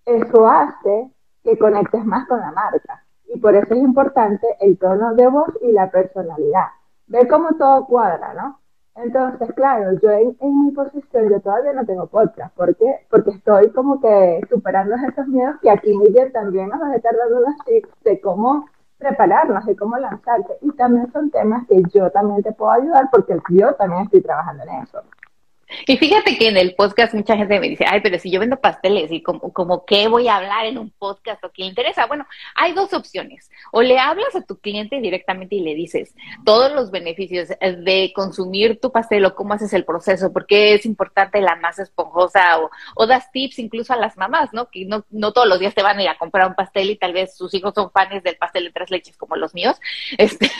eso 0.04 0.48
hace 0.48 1.10
que 1.44 1.58
conectes 1.58 2.04
más 2.04 2.26
con 2.26 2.40
la 2.40 2.50
marca. 2.50 3.04
Y 3.26 3.38
por 3.38 3.54
eso 3.54 3.72
es 3.72 3.80
importante 3.80 4.46
el 4.60 4.76
tono 4.78 5.14
de 5.14 5.28
voz 5.28 5.48
y 5.62 5.70
la 5.70 5.90
personalidad. 5.90 6.66
Ver 7.06 7.28
cómo 7.28 7.54
todo 7.56 7.86
cuadra, 7.86 8.34
¿no? 8.34 8.58
Entonces, 8.96 9.52
claro, 9.54 9.98
yo 10.00 10.10
en, 10.10 10.64
mi 10.64 10.70
posición, 10.70 11.28
yo 11.28 11.40
todavía 11.40 11.72
no 11.72 11.84
tengo 11.84 12.06
podcast. 12.06 12.54
¿Por 12.54 12.76
qué? 12.76 13.00
Porque 13.10 13.30
estoy 13.30 13.70
como 13.70 14.00
que 14.00 14.40
superando 14.48 14.94
esos 14.94 15.26
miedos 15.26 15.56
que 15.60 15.70
aquí 15.70 15.96
Miguel 15.98 16.32
también 16.32 16.68
nos 16.68 16.80
va 16.80 16.88
a 16.88 16.96
estar 16.96 17.14
dando 17.16 17.38
unos 17.38 17.56
tips 17.66 17.88
de 18.04 18.20
cómo 18.20 18.66
prepararnos, 18.98 19.66
de 19.66 19.76
cómo 19.76 19.98
lanzarte. 19.98 20.58
Y 20.60 20.70
también 20.72 21.10
son 21.12 21.30
temas 21.30 21.66
que 21.66 21.82
yo 21.92 22.10
también 22.10 22.42
te 22.42 22.52
puedo 22.52 22.70
ayudar 22.70 23.08
porque 23.10 23.36
yo 23.50 23.74
también 23.74 24.02
estoy 24.02 24.22
trabajando 24.22 24.62
en 24.62 24.82
eso. 24.82 25.02
Y 25.86 25.96
fíjate 25.96 26.36
que 26.36 26.48
en 26.48 26.56
el 26.56 26.74
podcast 26.74 27.14
mucha 27.14 27.36
gente 27.36 27.60
me 27.60 27.68
dice, 27.68 27.84
ay, 27.88 28.00
pero 28.00 28.18
si 28.18 28.30
yo 28.30 28.40
vendo 28.40 28.60
pasteles 28.60 29.10
y 29.12 29.22
como, 29.22 29.52
como 29.52 29.84
qué 29.84 30.08
voy 30.08 30.28
a 30.28 30.36
hablar 30.36 30.66
en 30.66 30.78
un 30.78 30.90
podcast 30.90 31.42
o 31.44 31.50
qué 31.50 31.62
le 31.62 31.68
interesa. 31.68 32.06
Bueno, 32.06 32.26
hay 32.54 32.72
dos 32.72 32.92
opciones. 32.92 33.50
O 33.72 33.82
le 33.82 33.98
hablas 33.98 34.34
a 34.34 34.42
tu 34.42 34.58
cliente 34.58 35.00
directamente 35.00 35.56
y 35.56 35.60
le 35.60 35.74
dices 35.74 36.14
todos 36.44 36.72
los 36.72 36.90
beneficios 36.90 37.48
de 37.48 38.12
consumir 38.14 38.80
tu 38.80 38.92
pastel 38.92 39.24
o 39.24 39.34
cómo 39.34 39.54
haces 39.54 39.72
el 39.72 39.84
proceso, 39.84 40.32
porque 40.32 40.74
es 40.74 40.86
importante 40.86 41.40
la 41.40 41.56
masa 41.56 41.82
esponjosa 41.82 42.60
o, 42.60 42.70
o 42.96 43.06
das 43.06 43.30
tips 43.32 43.58
incluso 43.58 43.92
a 43.92 43.96
las 43.96 44.16
mamás, 44.16 44.50
¿no? 44.52 44.68
Que 44.70 44.84
no, 44.84 45.04
no 45.10 45.32
todos 45.32 45.46
los 45.46 45.58
días 45.58 45.74
te 45.74 45.82
van 45.82 45.98
a 45.98 46.02
ir 46.02 46.08
a 46.08 46.18
comprar 46.18 46.48
un 46.48 46.54
pastel 46.54 46.90
y 46.90 46.96
tal 46.96 47.12
vez 47.12 47.36
sus 47.36 47.52
hijos 47.54 47.74
son 47.74 47.90
fans 47.90 48.22
del 48.22 48.36
pastel 48.36 48.64
de 48.64 48.72
tres 48.72 48.90
leches 48.90 49.16
como 49.16 49.36
los 49.36 49.54
míos. 49.54 49.76
Este, 50.24 50.50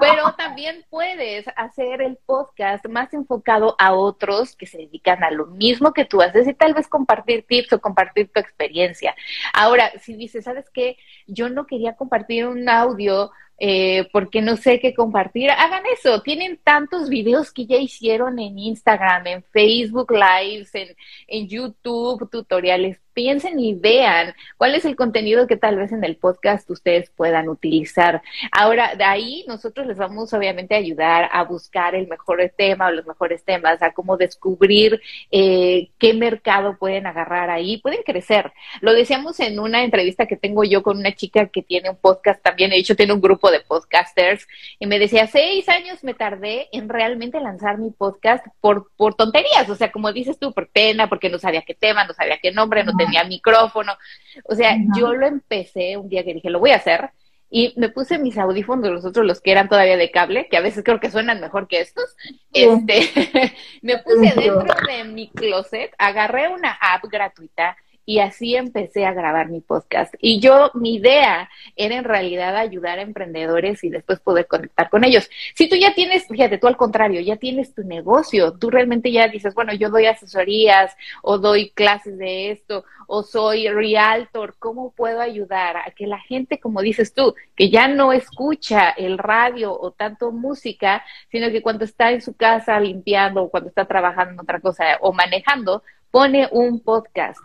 pero 0.00 0.32
también 0.34 0.84
puedes 0.90 1.46
hacer 1.56 2.02
el 2.02 2.16
podcast 2.26 2.86
más 2.86 3.12
enfocado 3.12 3.74
a 3.78 3.94
otros 4.18 4.56
que 4.56 4.66
se 4.66 4.78
dedican 4.78 5.22
a 5.22 5.30
lo 5.30 5.46
mismo 5.46 5.92
que 5.92 6.04
tú 6.04 6.20
haces 6.20 6.48
y 6.48 6.54
tal 6.54 6.74
vez 6.74 6.88
compartir 6.88 7.44
tips 7.46 7.74
o 7.74 7.80
compartir 7.80 8.30
tu 8.32 8.40
experiencia. 8.40 9.14
Ahora, 9.52 9.92
si 10.00 10.14
dices, 10.14 10.44
¿sabes 10.44 10.68
qué? 10.70 10.96
Yo 11.26 11.48
no 11.48 11.66
quería 11.66 11.94
compartir 11.94 12.46
un 12.46 12.68
audio 12.68 13.30
eh, 13.60 14.08
porque 14.12 14.40
no 14.40 14.56
sé 14.56 14.78
qué 14.78 14.94
compartir, 14.94 15.50
hagan 15.50 15.82
eso. 15.92 16.22
Tienen 16.22 16.58
tantos 16.62 17.08
videos 17.08 17.52
que 17.52 17.66
ya 17.66 17.76
hicieron 17.76 18.38
en 18.38 18.58
Instagram, 18.58 19.26
en 19.26 19.42
Facebook 19.44 20.12
Lives, 20.12 20.74
en, 20.74 20.96
en 21.26 21.48
YouTube, 21.48 22.28
tutoriales 22.30 23.00
piensen 23.18 23.58
y 23.58 23.74
vean 23.74 24.32
cuál 24.56 24.76
es 24.76 24.84
el 24.84 24.94
contenido 24.94 25.48
que 25.48 25.56
tal 25.56 25.74
vez 25.74 25.90
en 25.90 26.04
el 26.04 26.14
podcast 26.14 26.70
ustedes 26.70 27.10
puedan 27.10 27.48
utilizar. 27.48 28.22
Ahora, 28.52 28.94
de 28.94 29.02
ahí 29.02 29.44
nosotros 29.48 29.88
les 29.88 29.96
vamos 29.96 30.32
obviamente 30.32 30.76
a 30.76 30.78
ayudar 30.78 31.28
a 31.32 31.42
buscar 31.42 31.96
el 31.96 32.06
mejor 32.06 32.38
tema 32.56 32.86
o 32.86 32.92
los 32.92 33.08
mejores 33.08 33.42
temas, 33.42 33.82
a 33.82 33.92
cómo 33.92 34.16
descubrir 34.16 35.00
eh, 35.32 35.88
qué 35.98 36.14
mercado 36.14 36.76
pueden 36.78 37.08
agarrar 37.08 37.50
ahí, 37.50 37.78
pueden 37.78 38.04
crecer. 38.04 38.52
Lo 38.82 38.92
decíamos 38.92 39.40
en 39.40 39.58
una 39.58 39.82
entrevista 39.82 40.26
que 40.26 40.36
tengo 40.36 40.62
yo 40.62 40.84
con 40.84 40.98
una 40.98 41.12
chica 41.12 41.48
que 41.48 41.62
tiene 41.62 41.90
un 41.90 41.96
podcast 41.96 42.40
también, 42.40 42.70
de 42.70 42.76
hecho 42.76 42.94
tiene 42.94 43.14
un 43.14 43.20
grupo 43.20 43.50
de 43.50 43.58
podcasters, 43.58 44.46
y 44.78 44.86
me 44.86 45.00
decía, 45.00 45.26
seis 45.26 45.68
años 45.68 46.04
me 46.04 46.14
tardé 46.14 46.68
en 46.70 46.88
realmente 46.88 47.40
lanzar 47.40 47.78
mi 47.78 47.90
podcast 47.90 48.46
por, 48.60 48.92
por 48.96 49.16
tonterías, 49.16 49.68
o 49.68 49.74
sea, 49.74 49.90
como 49.90 50.12
dices 50.12 50.38
tú, 50.38 50.52
por 50.52 50.68
pena, 50.68 51.08
porque 51.08 51.28
no 51.28 51.40
sabía 51.40 51.62
qué 51.62 51.74
tema, 51.74 52.04
no 52.04 52.14
sabía 52.14 52.38
qué 52.40 52.52
nombre, 52.52 52.84
no 52.84 52.92
tenía 52.96 53.07
micrófono. 53.28 53.96
O 54.44 54.54
sea, 54.54 54.76
yo 54.96 55.14
lo 55.14 55.26
empecé 55.26 55.96
un 55.96 56.08
día 56.08 56.24
que 56.24 56.34
dije, 56.34 56.50
lo 56.50 56.60
voy 56.60 56.70
a 56.70 56.76
hacer, 56.76 57.10
y 57.50 57.72
me 57.76 57.88
puse 57.88 58.18
mis 58.18 58.36
audífonos, 58.36 58.90
los 58.90 59.04
otros, 59.04 59.24
los 59.24 59.40
que 59.40 59.52
eran 59.52 59.68
todavía 59.68 59.96
de 59.96 60.10
cable, 60.10 60.48
que 60.50 60.58
a 60.58 60.60
veces 60.60 60.84
creo 60.84 61.00
que 61.00 61.10
suenan 61.10 61.40
mejor 61.40 61.66
que 61.66 61.80
estos. 61.80 62.14
Este, 62.52 63.54
me 63.82 63.98
puse 63.98 64.34
dentro 64.34 64.74
de 64.86 65.04
mi 65.04 65.30
closet, 65.30 65.94
agarré 65.98 66.48
una 66.48 66.72
app 66.72 67.04
gratuita 67.10 67.76
y 68.08 68.20
así 68.20 68.56
empecé 68.56 69.04
a 69.04 69.12
grabar 69.12 69.50
mi 69.50 69.60
podcast. 69.60 70.14
Y 70.18 70.40
yo, 70.40 70.70
mi 70.72 70.94
idea 70.94 71.50
era 71.76 71.94
en 71.94 72.04
realidad 72.04 72.56
ayudar 72.56 72.98
a 72.98 73.02
emprendedores 73.02 73.84
y 73.84 73.90
después 73.90 74.18
poder 74.18 74.46
conectar 74.46 74.88
con 74.88 75.04
ellos. 75.04 75.28
Si 75.54 75.68
tú 75.68 75.76
ya 75.76 75.92
tienes, 75.92 76.26
fíjate, 76.26 76.56
tú 76.56 76.68
al 76.68 76.78
contrario, 76.78 77.20
ya 77.20 77.36
tienes 77.36 77.74
tu 77.74 77.84
negocio, 77.84 78.54
tú 78.54 78.70
realmente 78.70 79.12
ya 79.12 79.28
dices, 79.28 79.54
bueno, 79.54 79.74
yo 79.74 79.90
doy 79.90 80.06
asesorías 80.06 80.96
o 81.20 81.36
doy 81.36 81.68
clases 81.72 82.16
de 82.16 82.50
esto 82.50 82.82
o 83.08 83.22
soy 83.22 83.68
realtor, 83.68 84.56
¿cómo 84.58 84.90
puedo 84.92 85.20
ayudar 85.20 85.76
a 85.76 85.90
que 85.90 86.06
la 86.06 86.18
gente, 86.18 86.58
como 86.58 86.80
dices 86.80 87.12
tú, 87.12 87.34
que 87.56 87.68
ya 87.68 87.88
no 87.88 88.14
escucha 88.14 88.88
el 88.88 89.18
radio 89.18 89.78
o 89.78 89.90
tanto 89.90 90.32
música, 90.32 91.04
sino 91.30 91.50
que 91.50 91.60
cuando 91.60 91.84
está 91.84 92.10
en 92.10 92.22
su 92.22 92.34
casa 92.34 92.80
limpiando 92.80 93.42
o 93.42 93.50
cuando 93.50 93.68
está 93.68 93.84
trabajando 93.84 94.32
en 94.32 94.40
otra 94.40 94.60
cosa 94.60 94.96
o 95.02 95.12
manejando, 95.12 95.82
pone 96.10 96.48
un 96.52 96.80
podcast? 96.80 97.38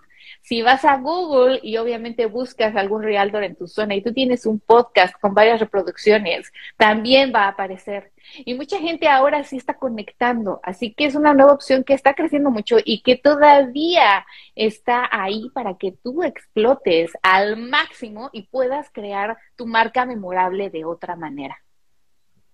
Si 0.43 0.61
vas 0.61 0.83
a 0.83 0.97
Google 0.97 1.61
y 1.63 1.77
obviamente 1.77 2.25
buscas 2.25 2.75
algún 2.75 3.01
realtor 3.01 3.45
en 3.45 3.55
tu 3.55 3.65
zona 3.65 3.95
y 3.95 4.01
tú 4.01 4.11
tienes 4.11 4.45
un 4.45 4.59
podcast 4.59 5.15
con 5.21 5.33
varias 5.33 5.61
reproducciones, 5.61 6.51
también 6.75 7.31
va 7.33 7.45
a 7.45 7.47
aparecer. 7.47 8.11
Y 8.39 8.53
mucha 8.53 8.77
gente 8.77 9.07
ahora 9.07 9.45
sí 9.45 9.55
está 9.55 9.75
conectando, 9.75 10.59
así 10.61 10.93
que 10.93 11.05
es 11.05 11.15
una 11.15 11.33
nueva 11.33 11.53
opción 11.53 11.85
que 11.85 11.93
está 11.93 12.13
creciendo 12.13 12.51
mucho 12.51 12.75
y 12.83 13.03
que 13.03 13.15
todavía 13.15 14.25
está 14.53 15.07
ahí 15.09 15.49
para 15.53 15.77
que 15.77 15.93
tú 15.93 16.23
explotes 16.23 17.13
al 17.21 17.55
máximo 17.55 18.29
y 18.33 18.47
puedas 18.47 18.89
crear 18.91 19.37
tu 19.55 19.65
marca 19.65 20.05
memorable 20.05 20.69
de 20.69 20.83
otra 20.83 21.15
manera. 21.15 21.57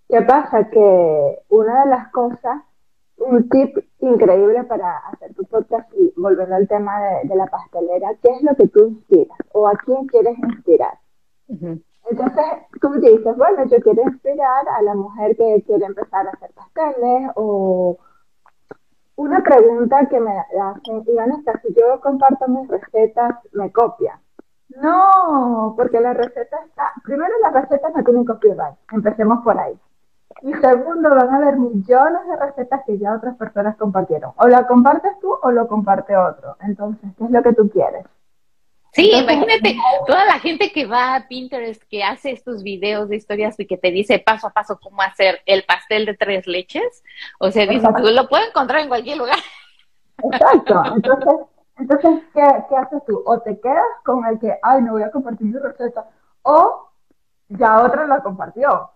¿Qué 0.07 0.21
pasa? 0.21 0.69
Que 0.69 1.39
una 1.49 1.85
de 1.85 1.89
las 1.89 2.11
cosas 2.11 2.61
un 3.19 3.49
tip 3.49 3.77
increíble 3.99 4.63
para 4.63 4.97
hacer 5.09 5.33
tu 5.33 5.45
podcast 5.45 5.91
y 5.93 6.13
volviendo 6.17 6.55
al 6.55 6.67
tema 6.67 6.99
de, 7.23 7.35
la 7.35 7.47
pastelera, 7.47 8.09
¿qué 8.21 8.31
es 8.31 8.43
lo 8.43 8.55
que 8.55 8.67
tú 8.67 8.87
inspiras 8.87 9.37
o 9.53 9.67
a 9.67 9.73
quién 9.85 10.07
quieres 10.07 10.37
inspirar? 10.37 10.97
Entonces 11.47 12.45
tú 12.81 12.93
dices, 12.93 13.37
bueno, 13.37 13.65
yo 13.65 13.79
quiero 13.81 14.03
inspirar 14.03 14.67
a 14.69 14.81
la 14.81 14.95
mujer 14.95 15.35
que 15.35 15.63
quiere 15.65 15.85
empezar 15.85 16.27
a 16.27 16.31
hacer 16.31 16.51
pasteles 16.53 17.31
o 17.35 17.97
una 19.15 19.43
pregunta 19.43 20.07
que 20.09 20.19
me 20.19 20.31
hacen, 20.31 21.03
hasta 21.31 21.59
si 21.61 21.73
yo 21.73 21.99
comparto 22.01 22.47
mis 22.47 22.67
recetas, 22.69 23.35
me 23.51 23.71
copia. 23.71 24.19
No, 24.69 25.73
porque 25.75 25.99
la 25.99 26.13
receta 26.13 26.57
está, 26.65 26.93
primero 27.03 27.33
las 27.41 27.53
recetas 27.53 27.93
no 27.93 28.03
tienen 28.03 28.25
copyright, 28.25 28.77
empecemos 28.91 29.43
por 29.43 29.59
ahí. 29.59 29.77
Y 30.41 30.53
segundo, 30.53 31.09
van 31.09 31.29
a 31.29 31.37
haber 31.37 31.57
millones 31.57 32.21
de 32.27 32.35
recetas 32.37 32.81
que 32.85 32.97
ya 32.97 33.13
otras 33.13 33.35
personas 33.35 33.75
compartieron. 33.77 34.31
O 34.37 34.47
la 34.47 34.65
compartes 34.67 35.19
tú 35.19 35.33
o 35.41 35.51
lo 35.51 35.67
comparte 35.67 36.15
otro. 36.15 36.55
Entonces, 36.61 37.09
¿qué 37.17 37.25
es 37.25 37.31
lo 37.31 37.43
que 37.43 37.53
tú 37.53 37.69
quieres? 37.69 38.05
Sí, 38.91 39.11
imagínate 39.11 39.77
toda 40.07 40.25
la 40.25 40.39
gente 40.39 40.71
que 40.71 40.87
va 40.87 41.15
a 41.15 41.27
Pinterest, 41.27 41.83
que 41.83 42.03
hace 42.03 42.31
estos 42.31 42.63
videos 42.63 43.07
de 43.07 43.17
historias 43.17 43.59
y 43.59 43.67
que 43.67 43.77
te 43.77 43.91
dice 43.91 44.17
paso 44.17 44.47
a 44.47 44.49
paso 44.49 44.79
cómo 44.81 45.01
hacer 45.01 45.41
el 45.45 45.63
pastel 45.63 46.05
de 46.05 46.15
tres 46.15 46.47
leches. 46.47 47.03
O 47.39 47.51
sea, 47.51 47.67
dice, 47.67 47.87
tú 47.97 48.09
lo 48.09 48.27
puedes 48.27 48.49
encontrar 48.49 48.81
en 48.81 48.87
cualquier 48.87 49.17
lugar. 49.17 49.37
Exacto. 50.23 50.81
Entonces, 50.95 51.33
entonces 51.77 52.23
¿qué, 52.33 52.41
¿qué 52.67 52.75
haces 52.75 53.05
tú? 53.05 53.23
O 53.25 53.39
te 53.39 53.57
quedas 53.59 53.85
con 54.03 54.25
el 54.25 54.37
que, 54.37 54.53
ay, 54.61 54.81
no 54.81 54.93
voy 54.93 55.03
a 55.03 55.11
compartir 55.11 55.47
mi 55.47 55.57
receta, 55.57 56.09
o 56.41 56.89
ya 57.47 57.81
otra 57.81 58.05
la 58.05 58.21
compartió 58.21 58.89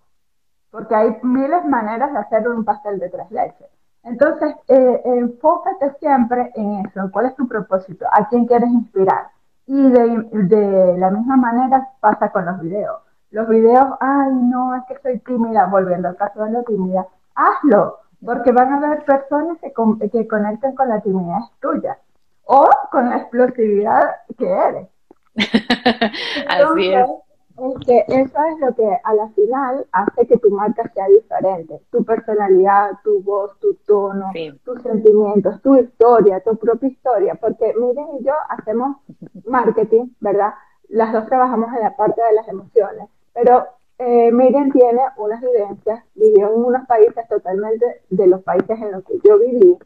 porque 0.74 0.92
hay 0.92 1.16
miles 1.22 1.62
de 1.62 1.68
maneras 1.68 2.12
de 2.12 2.18
hacer 2.18 2.48
un 2.48 2.64
pastel 2.64 2.98
de 2.98 3.08
tres 3.08 3.30
leches. 3.30 3.68
Entonces, 4.02 4.56
eh, 4.66 5.02
enfócate 5.04 5.92
siempre 6.00 6.50
en 6.56 6.84
eso, 6.84 7.08
cuál 7.12 7.26
es 7.26 7.36
tu 7.36 7.46
propósito, 7.46 8.04
a 8.10 8.28
quién 8.28 8.44
quieres 8.44 8.68
inspirar. 8.70 9.28
Y 9.68 9.88
de, 9.88 10.96
la 10.98 11.12
misma 11.12 11.36
manera 11.36 11.90
pasa 12.00 12.30
con 12.30 12.44
los 12.44 12.60
videos. 12.60 13.02
Los 13.30 13.48
videos, 13.48 13.86
ay, 14.00 14.32
no, 14.32 14.74
es 14.74 14.82
que 14.88 14.98
soy 15.00 15.20
tímida, 15.20 15.66
volviendo 15.66 16.08
al 16.08 16.16
caso 16.16 16.42
de 16.42 16.50
la 16.50 16.64
tímida, 16.64 17.06
hazlo, 17.36 18.00
porque 18.24 18.50
van 18.50 18.72
a 18.72 18.78
haber 18.78 19.04
personas 19.04 19.58
que, 19.60 19.72
que 20.10 20.26
conecten 20.26 20.74
con 20.74 20.88
la 20.88 21.00
timidez 21.02 21.44
tuya 21.60 21.98
o 22.46 22.68
con 22.90 23.10
la 23.10 23.18
explosividad 23.18 24.02
que 24.36 24.50
eres. 24.50 24.88
Así 26.48 26.92
es 26.92 27.08
es 27.56 27.86
que 27.86 28.04
eso 28.08 28.38
es 28.44 28.58
lo 28.60 28.74
que 28.74 28.98
a 29.04 29.14
la 29.14 29.28
final 29.30 29.86
hace 29.92 30.26
que 30.26 30.38
tu 30.38 30.50
marca 30.50 30.90
sea 30.92 31.06
diferente. 31.08 31.80
Tu 31.90 32.04
personalidad, 32.04 32.92
tu 33.04 33.22
voz, 33.22 33.58
tu 33.60 33.74
tono, 33.86 34.30
tus 34.64 34.82
sentimientos, 34.82 35.62
tu 35.62 35.76
historia, 35.76 36.40
tu 36.40 36.56
propia 36.56 36.88
historia. 36.88 37.34
Porque 37.36 37.72
Miren 37.78 38.16
y 38.20 38.24
yo 38.24 38.32
hacemos 38.48 38.96
marketing, 39.44 40.08
¿verdad? 40.20 40.54
Las 40.88 41.12
dos 41.12 41.26
trabajamos 41.26 41.72
en 41.72 41.80
la 41.80 41.96
parte 41.96 42.20
de 42.22 42.32
las 42.32 42.48
emociones. 42.48 43.08
Pero 43.32 43.66
eh, 43.98 44.32
Miriam 44.32 44.72
tiene 44.72 45.00
unas 45.16 45.40
vivencias, 45.40 46.04
vivió 46.14 46.52
en 46.52 46.64
unos 46.64 46.86
países 46.86 47.28
totalmente 47.28 48.02
de 48.10 48.26
los 48.26 48.42
países 48.42 48.80
en 48.80 48.90
los 48.90 49.04
que 49.04 49.14
yo 49.22 49.38
viví 49.38 49.78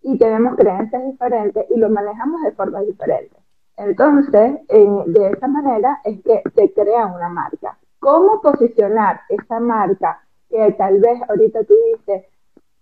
y 0.00 0.18
tenemos 0.18 0.56
creencias 0.56 1.04
diferentes 1.04 1.66
y 1.70 1.78
lo 1.78 1.90
manejamos 1.90 2.42
de 2.42 2.52
forma 2.52 2.80
diferente. 2.80 3.36
Entonces, 3.76 4.60
de 4.68 5.30
esa 5.30 5.48
manera 5.48 6.00
es 6.04 6.22
que 6.22 6.42
se 6.54 6.72
crea 6.72 7.06
una 7.06 7.28
marca. 7.28 7.76
¿Cómo 7.98 8.40
posicionar 8.40 9.20
esa 9.28 9.60
marca 9.60 10.20
que 10.48 10.72
tal 10.72 11.00
vez 11.00 11.20
ahorita 11.28 11.64
tú 11.64 11.74
dices, 11.92 12.24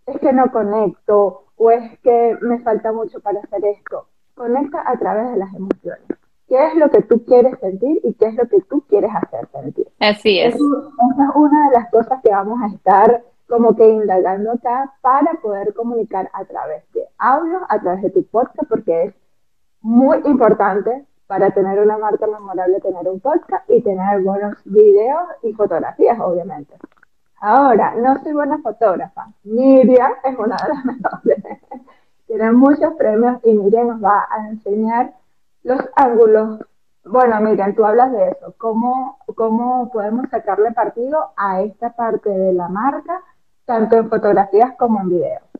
es 0.06 0.18
que 0.20 0.32
no 0.32 0.50
conecto 0.50 1.44
o 1.56 1.70
es 1.70 1.98
que 2.00 2.36
me 2.42 2.58
falta 2.60 2.92
mucho 2.92 3.20
para 3.20 3.40
hacer 3.40 3.64
esto? 3.64 4.06
Conecta 4.34 4.82
a 4.84 4.98
través 4.98 5.30
de 5.30 5.36
las 5.36 5.54
emociones. 5.54 6.06
¿Qué 6.48 6.66
es 6.66 6.74
lo 6.74 6.90
que 6.90 7.02
tú 7.02 7.24
quieres 7.24 7.58
sentir 7.60 8.00
y 8.04 8.12
qué 8.14 8.26
es 8.26 8.34
lo 8.34 8.46
que 8.46 8.60
tú 8.62 8.82
quieres 8.88 9.10
hacer 9.14 9.48
sentir? 9.52 9.88
Así 10.00 10.38
es. 10.38 10.54
esa 10.54 10.64
es 10.64 11.34
una 11.34 11.68
de 11.70 11.76
las 11.78 11.90
cosas 11.90 12.20
que 12.22 12.30
vamos 12.30 12.60
a 12.60 12.66
estar 12.66 13.22
como 13.48 13.76
que 13.76 13.88
indagando 13.88 14.52
acá 14.52 14.92
para 15.00 15.32
poder 15.42 15.72
comunicar 15.74 16.30
a 16.32 16.44
través 16.44 16.90
de 16.92 17.06
audio, 17.18 17.60
a 17.68 17.80
través 17.80 18.02
de 18.02 18.10
tu 18.10 18.24
podcast, 18.24 18.68
porque 18.68 19.04
es 19.04 19.14
muy 19.82 20.18
importante 20.24 21.04
para 21.26 21.50
tener 21.50 21.78
una 21.80 21.98
marca 21.98 22.26
memorable, 22.26 22.80
tener 22.80 23.08
un 23.08 23.20
podcast 23.20 23.68
y 23.68 23.80
tener 23.82 24.20
buenos 24.22 24.56
videos 24.64 25.22
y 25.42 25.52
fotografías, 25.52 26.18
obviamente. 26.20 26.74
Ahora, 27.40 27.94
no 27.96 28.22
soy 28.22 28.32
buena 28.34 28.58
fotógrafa. 28.58 29.28
Miriam 29.42 30.12
es 30.24 30.38
una 30.38 30.56
de 30.56 30.74
las 30.74 30.84
mejores. 30.84 31.44
Tiene 32.26 32.52
muchos 32.52 32.94
premios 32.94 33.40
y 33.44 33.52
Miriam 33.52 33.88
nos 33.88 34.04
va 34.04 34.26
a 34.30 34.48
enseñar 34.48 35.14
los 35.64 35.80
ángulos. 35.96 36.60
Bueno, 37.04 37.40
Miriam, 37.40 37.74
tú 37.74 37.84
hablas 37.84 38.12
de 38.12 38.28
eso. 38.28 38.54
¿Cómo, 38.58 39.18
cómo 39.34 39.90
podemos 39.90 40.28
sacarle 40.30 40.70
partido 40.72 41.32
a 41.36 41.62
esta 41.62 41.90
parte 41.96 42.30
de 42.30 42.52
la 42.52 42.68
marca, 42.68 43.20
tanto 43.64 43.96
en 43.96 44.08
fotografías 44.08 44.76
como 44.78 45.00
en 45.00 45.08
videos? 45.08 45.51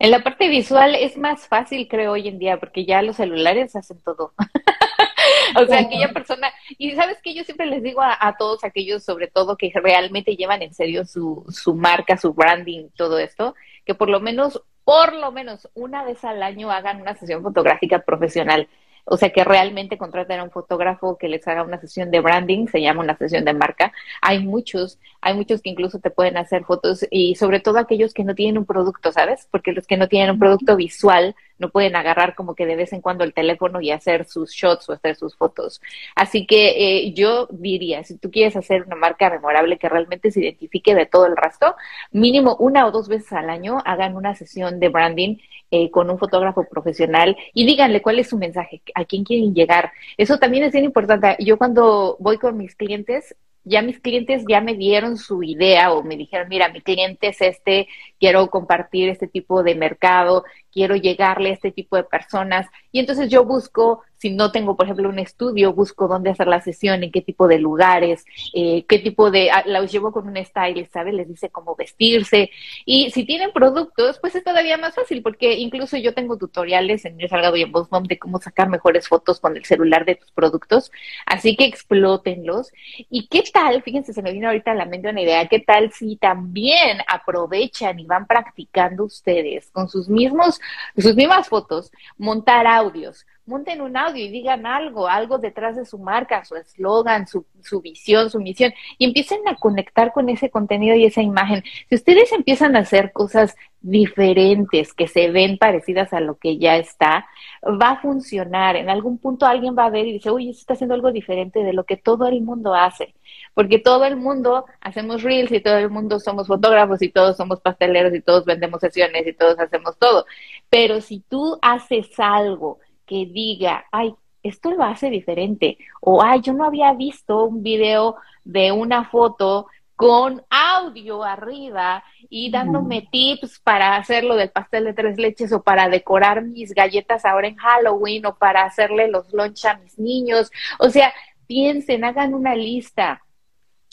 En 0.00 0.10
la 0.10 0.24
parte 0.24 0.48
visual 0.48 0.94
es 0.94 1.18
más 1.18 1.46
fácil, 1.46 1.86
creo, 1.86 2.12
hoy 2.12 2.26
en 2.26 2.38
día, 2.38 2.58
porque 2.58 2.86
ya 2.86 3.02
los 3.02 3.16
celulares 3.16 3.76
hacen 3.76 4.00
todo. 4.02 4.32
o 5.56 5.66
sea, 5.66 5.80
aquella 5.80 6.10
persona, 6.14 6.50
y 6.78 6.92
sabes 6.92 7.18
que 7.22 7.34
yo 7.34 7.44
siempre 7.44 7.66
les 7.66 7.82
digo 7.82 8.00
a, 8.02 8.34
todos 8.38 8.64
aquellos, 8.64 9.04
sobre 9.04 9.26
todo, 9.26 9.58
que 9.58 9.70
realmente 9.74 10.36
llevan 10.36 10.62
en 10.62 10.72
serio 10.72 11.04
su, 11.04 11.44
su 11.50 11.74
marca, 11.74 12.16
su 12.16 12.32
branding, 12.32 12.88
todo 12.96 13.18
esto, 13.18 13.54
que 13.84 13.94
por 13.94 14.08
lo 14.08 14.20
menos, 14.20 14.62
por 14.84 15.12
lo 15.12 15.32
menos 15.32 15.68
una 15.74 16.02
vez 16.02 16.24
al 16.24 16.42
año 16.42 16.70
hagan 16.70 17.02
una 17.02 17.14
sesión 17.14 17.42
fotográfica 17.42 17.98
profesional. 17.98 18.70
O 19.04 19.16
sea, 19.16 19.30
que 19.30 19.44
realmente 19.44 19.98
contraten 19.98 20.40
a 20.40 20.44
un 20.44 20.50
fotógrafo 20.50 21.16
que 21.18 21.28
les 21.28 21.46
haga 21.48 21.62
una 21.62 21.80
sesión 21.80 22.10
de 22.10 22.20
branding, 22.20 22.66
se 22.66 22.80
llama 22.80 23.02
una 23.02 23.16
sesión 23.16 23.44
de 23.44 23.54
marca. 23.54 23.92
Hay 24.22 24.40
muchos, 24.44 24.98
hay 25.20 25.34
muchos 25.34 25.62
que 25.62 25.70
incluso 25.70 25.98
te 25.98 26.10
pueden 26.10 26.36
hacer 26.36 26.64
fotos 26.64 27.06
y 27.10 27.34
sobre 27.34 27.60
todo 27.60 27.78
aquellos 27.78 28.14
que 28.14 28.24
no 28.24 28.34
tienen 28.34 28.58
un 28.58 28.66
producto, 28.66 29.12
¿sabes? 29.12 29.48
Porque 29.50 29.72
los 29.72 29.86
que 29.86 29.96
no 29.96 30.08
tienen 30.08 30.30
un 30.30 30.38
producto 30.38 30.76
visual 30.76 31.34
no 31.60 31.70
pueden 31.70 31.94
agarrar 31.94 32.34
como 32.34 32.54
que 32.54 32.66
de 32.66 32.74
vez 32.74 32.92
en 32.92 33.00
cuando 33.00 33.22
el 33.22 33.34
teléfono 33.34 33.80
y 33.80 33.92
hacer 33.92 34.24
sus 34.24 34.50
shots 34.50 34.88
o 34.88 34.92
hacer 34.92 35.14
sus 35.14 35.36
fotos. 35.36 35.80
Así 36.16 36.46
que 36.46 37.04
eh, 37.06 37.12
yo 37.12 37.46
diría, 37.50 38.02
si 38.02 38.18
tú 38.18 38.30
quieres 38.30 38.56
hacer 38.56 38.82
una 38.82 38.96
marca 38.96 39.30
memorable 39.30 39.78
que 39.78 39.88
realmente 39.88 40.30
se 40.30 40.40
identifique 40.40 40.94
de 40.94 41.06
todo 41.06 41.26
el 41.26 41.36
resto, 41.36 41.76
mínimo 42.10 42.56
una 42.56 42.86
o 42.86 42.90
dos 42.90 43.08
veces 43.08 43.32
al 43.32 43.50
año 43.50 43.78
hagan 43.84 44.16
una 44.16 44.34
sesión 44.34 44.80
de 44.80 44.88
branding 44.88 45.36
eh, 45.70 45.90
con 45.90 46.10
un 46.10 46.18
fotógrafo 46.18 46.64
profesional 46.64 47.36
y 47.54 47.64
díganle 47.64 48.02
cuál 48.02 48.18
es 48.18 48.28
su 48.28 48.38
mensaje, 48.38 48.82
a 48.94 49.04
quién 49.04 49.22
quieren 49.22 49.54
llegar. 49.54 49.92
Eso 50.16 50.38
también 50.38 50.64
es 50.64 50.72
bien 50.72 50.84
importante. 50.84 51.36
Yo 51.38 51.58
cuando 51.58 52.16
voy 52.18 52.38
con 52.38 52.56
mis 52.56 52.74
clientes, 52.74 53.36
ya 53.64 53.82
mis 53.82 54.00
clientes 54.00 54.44
ya 54.48 54.60
me 54.60 54.74
dieron 54.74 55.16
su 55.16 55.42
idea 55.42 55.92
o 55.92 56.02
me 56.02 56.16
dijeron, 56.16 56.48
mira, 56.48 56.70
mi 56.70 56.80
cliente 56.80 57.28
es 57.28 57.40
este, 57.40 57.88
quiero 58.20 58.48
compartir 58.50 59.08
este 59.08 59.26
tipo 59.26 59.62
de 59.62 59.74
mercado, 59.74 60.44
quiero 60.72 60.94
llegarle 60.94 61.50
a 61.50 61.54
este 61.54 61.72
tipo 61.72 61.96
de 61.96 62.04
personas. 62.04 62.66
Y 62.92 63.00
entonces 63.00 63.28
yo 63.28 63.44
busco, 63.44 64.02
si 64.18 64.30
no 64.30 64.52
tengo, 64.52 64.76
por 64.76 64.86
ejemplo, 64.86 65.08
un 65.08 65.18
estudio, 65.18 65.72
busco 65.72 66.06
dónde 66.06 66.30
hacer 66.30 66.46
la 66.46 66.60
sesión, 66.60 67.02
en 67.02 67.10
qué 67.10 67.22
tipo 67.22 67.48
de 67.48 67.58
lugares, 67.58 68.24
eh, 68.54 68.84
qué 68.88 68.98
tipo 68.98 69.30
de, 69.30 69.50
ah, 69.50 69.64
los 69.66 69.90
llevo 69.90 70.12
con 70.12 70.28
un 70.28 70.36
stylist, 70.44 70.92
¿sabes? 70.92 71.14
Les 71.14 71.28
dice 71.28 71.48
cómo 71.48 71.74
vestirse. 71.74 72.50
Y 72.84 73.10
si 73.10 73.24
tienen 73.24 73.52
productos, 73.52 74.18
pues 74.20 74.34
es 74.34 74.44
todavía 74.44 74.76
más 74.76 74.94
fácil, 74.94 75.22
porque 75.22 75.54
incluso 75.54 75.96
yo 75.96 76.14
tengo 76.14 76.36
tutoriales 76.36 77.04
en 77.06 77.20
el 77.20 77.28
Salgado 77.28 77.56
y 77.56 77.62
en 77.62 77.72
Mom 77.72 78.04
de 78.04 78.18
cómo 78.18 78.38
sacar 78.38 78.68
mejores 78.68 79.08
fotos 79.08 79.40
con 79.40 79.56
el 79.56 79.64
celular 79.64 80.04
de 80.04 80.16
tus 80.16 80.30
productos. 80.32 80.92
Así 81.26 81.56
que 81.56 81.64
explótenlos. 81.64 82.72
¿Y 83.08 83.28
qué 83.28 83.42
tal? 83.52 83.82
Fíjense, 83.82 84.12
se 84.12 84.22
me 84.22 84.32
vino 84.32 84.48
ahorita 84.48 84.72
a 84.72 84.74
la 84.74 84.84
mente 84.84 85.08
una 85.08 85.22
idea. 85.22 85.48
¿Qué 85.48 85.60
tal 85.60 85.90
si 85.92 86.16
también 86.16 86.98
aprovechan 87.08 87.98
y 87.98 88.09
van 88.10 88.26
practicando 88.26 89.04
ustedes 89.04 89.70
con 89.70 89.88
sus 89.88 90.08
mismos, 90.08 90.60
sus 90.96 91.14
mismas 91.14 91.48
fotos, 91.48 91.90
montar 92.18 92.66
audios? 92.66 93.24
Monten 93.50 93.82
un 93.82 93.96
audio 93.96 94.24
y 94.24 94.30
digan 94.30 94.64
algo, 94.64 95.08
algo 95.08 95.38
detrás 95.38 95.76
de 95.76 95.84
su 95.84 95.98
marca, 95.98 96.44
su 96.44 96.54
eslogan, 96.56 97.26
su, 97.26 97.44
su, 97.60 97.80
visión, 97.80 98.30
su 98.30 98.38
misión, 98.38 98.72
y 98.96 99.04
empiecen 99.04 99.46
a 99.48 99.56
conectar 99.56 100.12
con 100.12 100.28
ese 100.28 100.50
contenido 100.50 100.94
y 100.96 101.04
esa 101.04 101.20
imagen. 101.20 101.62
Si 101.88 101.96
ustedes 101.96 102.32
empiezan 102.32 102.76
a 102.76 102.80
hacer 102.80 103.12
cosas 103.12 103.56
diferentes 103.82 104.92
que 104.92 105.08
se 105.08 105.30
ven 105.30 105.58
parecidas 105.58 106.12
a 106.12 106.20
lo 106.20 106.36
que 106.36 106.58
ya 106.58 106.76
está, 106.76 107.26
va 107.64 107.90
a 107.90 108.00
funcionar. 108.00 108.76
En 108.76 108.90
algún 108.90 109.18
punto 109.18 109.46
alguien 109.46 109.74
va 109.76 109.86
a 109.86 109.90
ver 109.90 110.06
y 110.06 110.12
dice, 110.12 110.30
uy, 110.30 110.50
está 110.50 110.74
haciendo 110.74 110.94
algo 110.94 111.12
diferente 111.12 111.62
de 111.64 111.72
lo 111.72 111.84
que 111.84 111.96
todo 111.96 112.26
el 112.26 112.42
mundo 112.42 112.74
hace. 112.74 113.14
Porque 113.54 113.78
todo 113.78 114.04
el 114.04 114.16
mundo 114.16 114.66
hacemos 114.80 115.22
reels 115.22 115.50
y 115.52 115.60
todo 115.60 115.78
el 115.78 115.90
mundo 115.90 116.20
somos 116.20 116.46
fotógrafos 116.46 117.02
y 117.02 117.10
todos 117.10 117.36
somos 117.36 117.60
pasteleros 117.60 118.14
y 118.14 118.20
todos 118.20 118.44
vendemos 118.44 118.80
sesiones 118.80 119.26
y 119.26 119.32
todos 119.32 119.58
hacemos 119.58 119.96
todo. 119.98 120.26
Pero 120.68 121.00
si 121.00 121.20
tú 121.20 121.58
haces 121.62 122.08
algo 122.18 122.78
que 123.10 123.26
diga, 123.26 123.86
ay, 123.90 124.14
esto 124.44 124.70
lo 124.70 124.84
hace 124.84 125.10
diferente, 125.10 125.76
o 126.00 126.22
ay, 126.22 126.42
yo 126.42 126.52
no 126.52 126.64
había 126.64 126.92
visto 126.92 127.44
un 127.44 127.60
video 127.60 128.14
de 128.44 128.70
una 128.70 129.04
foto 129.04 129.66
con 129.96 130.42
audio 130.48 131.24
arriba 131.24 132.04
y 132.30 132.52
dándome 132.52 133.08
tips 133.10 133.58
para 133.58 133.96
hacerlo 133.96 134.36
del 134.36 134.50
pastel 134.50 134.84
de 134.84 134.94
tres 134.94 135.18
leches 135.18 135.52
o 135.52 135.60
para 135.60 135.88
decorar 135.88 136.42
mis 136.42 136.72
galletas 136.72 137.24
ahora 137.24 137.48
en 137.48 137.56
Halloween 137.56 138.24
o 138.26 138.36
para 138.36 138.62
hacerle 138.62 139.08
los 139.08 139.30
lunch 139.32 139.66
a 139.66 139.74
mis 139.74 139.98
niños. 139.98 140.52
O 140.78 140.88
sea, 140.88 141.12
piensen, 141.48 142.04
hagan 142.04 142.32
una 142.32 142.54
lista 142.54 143.22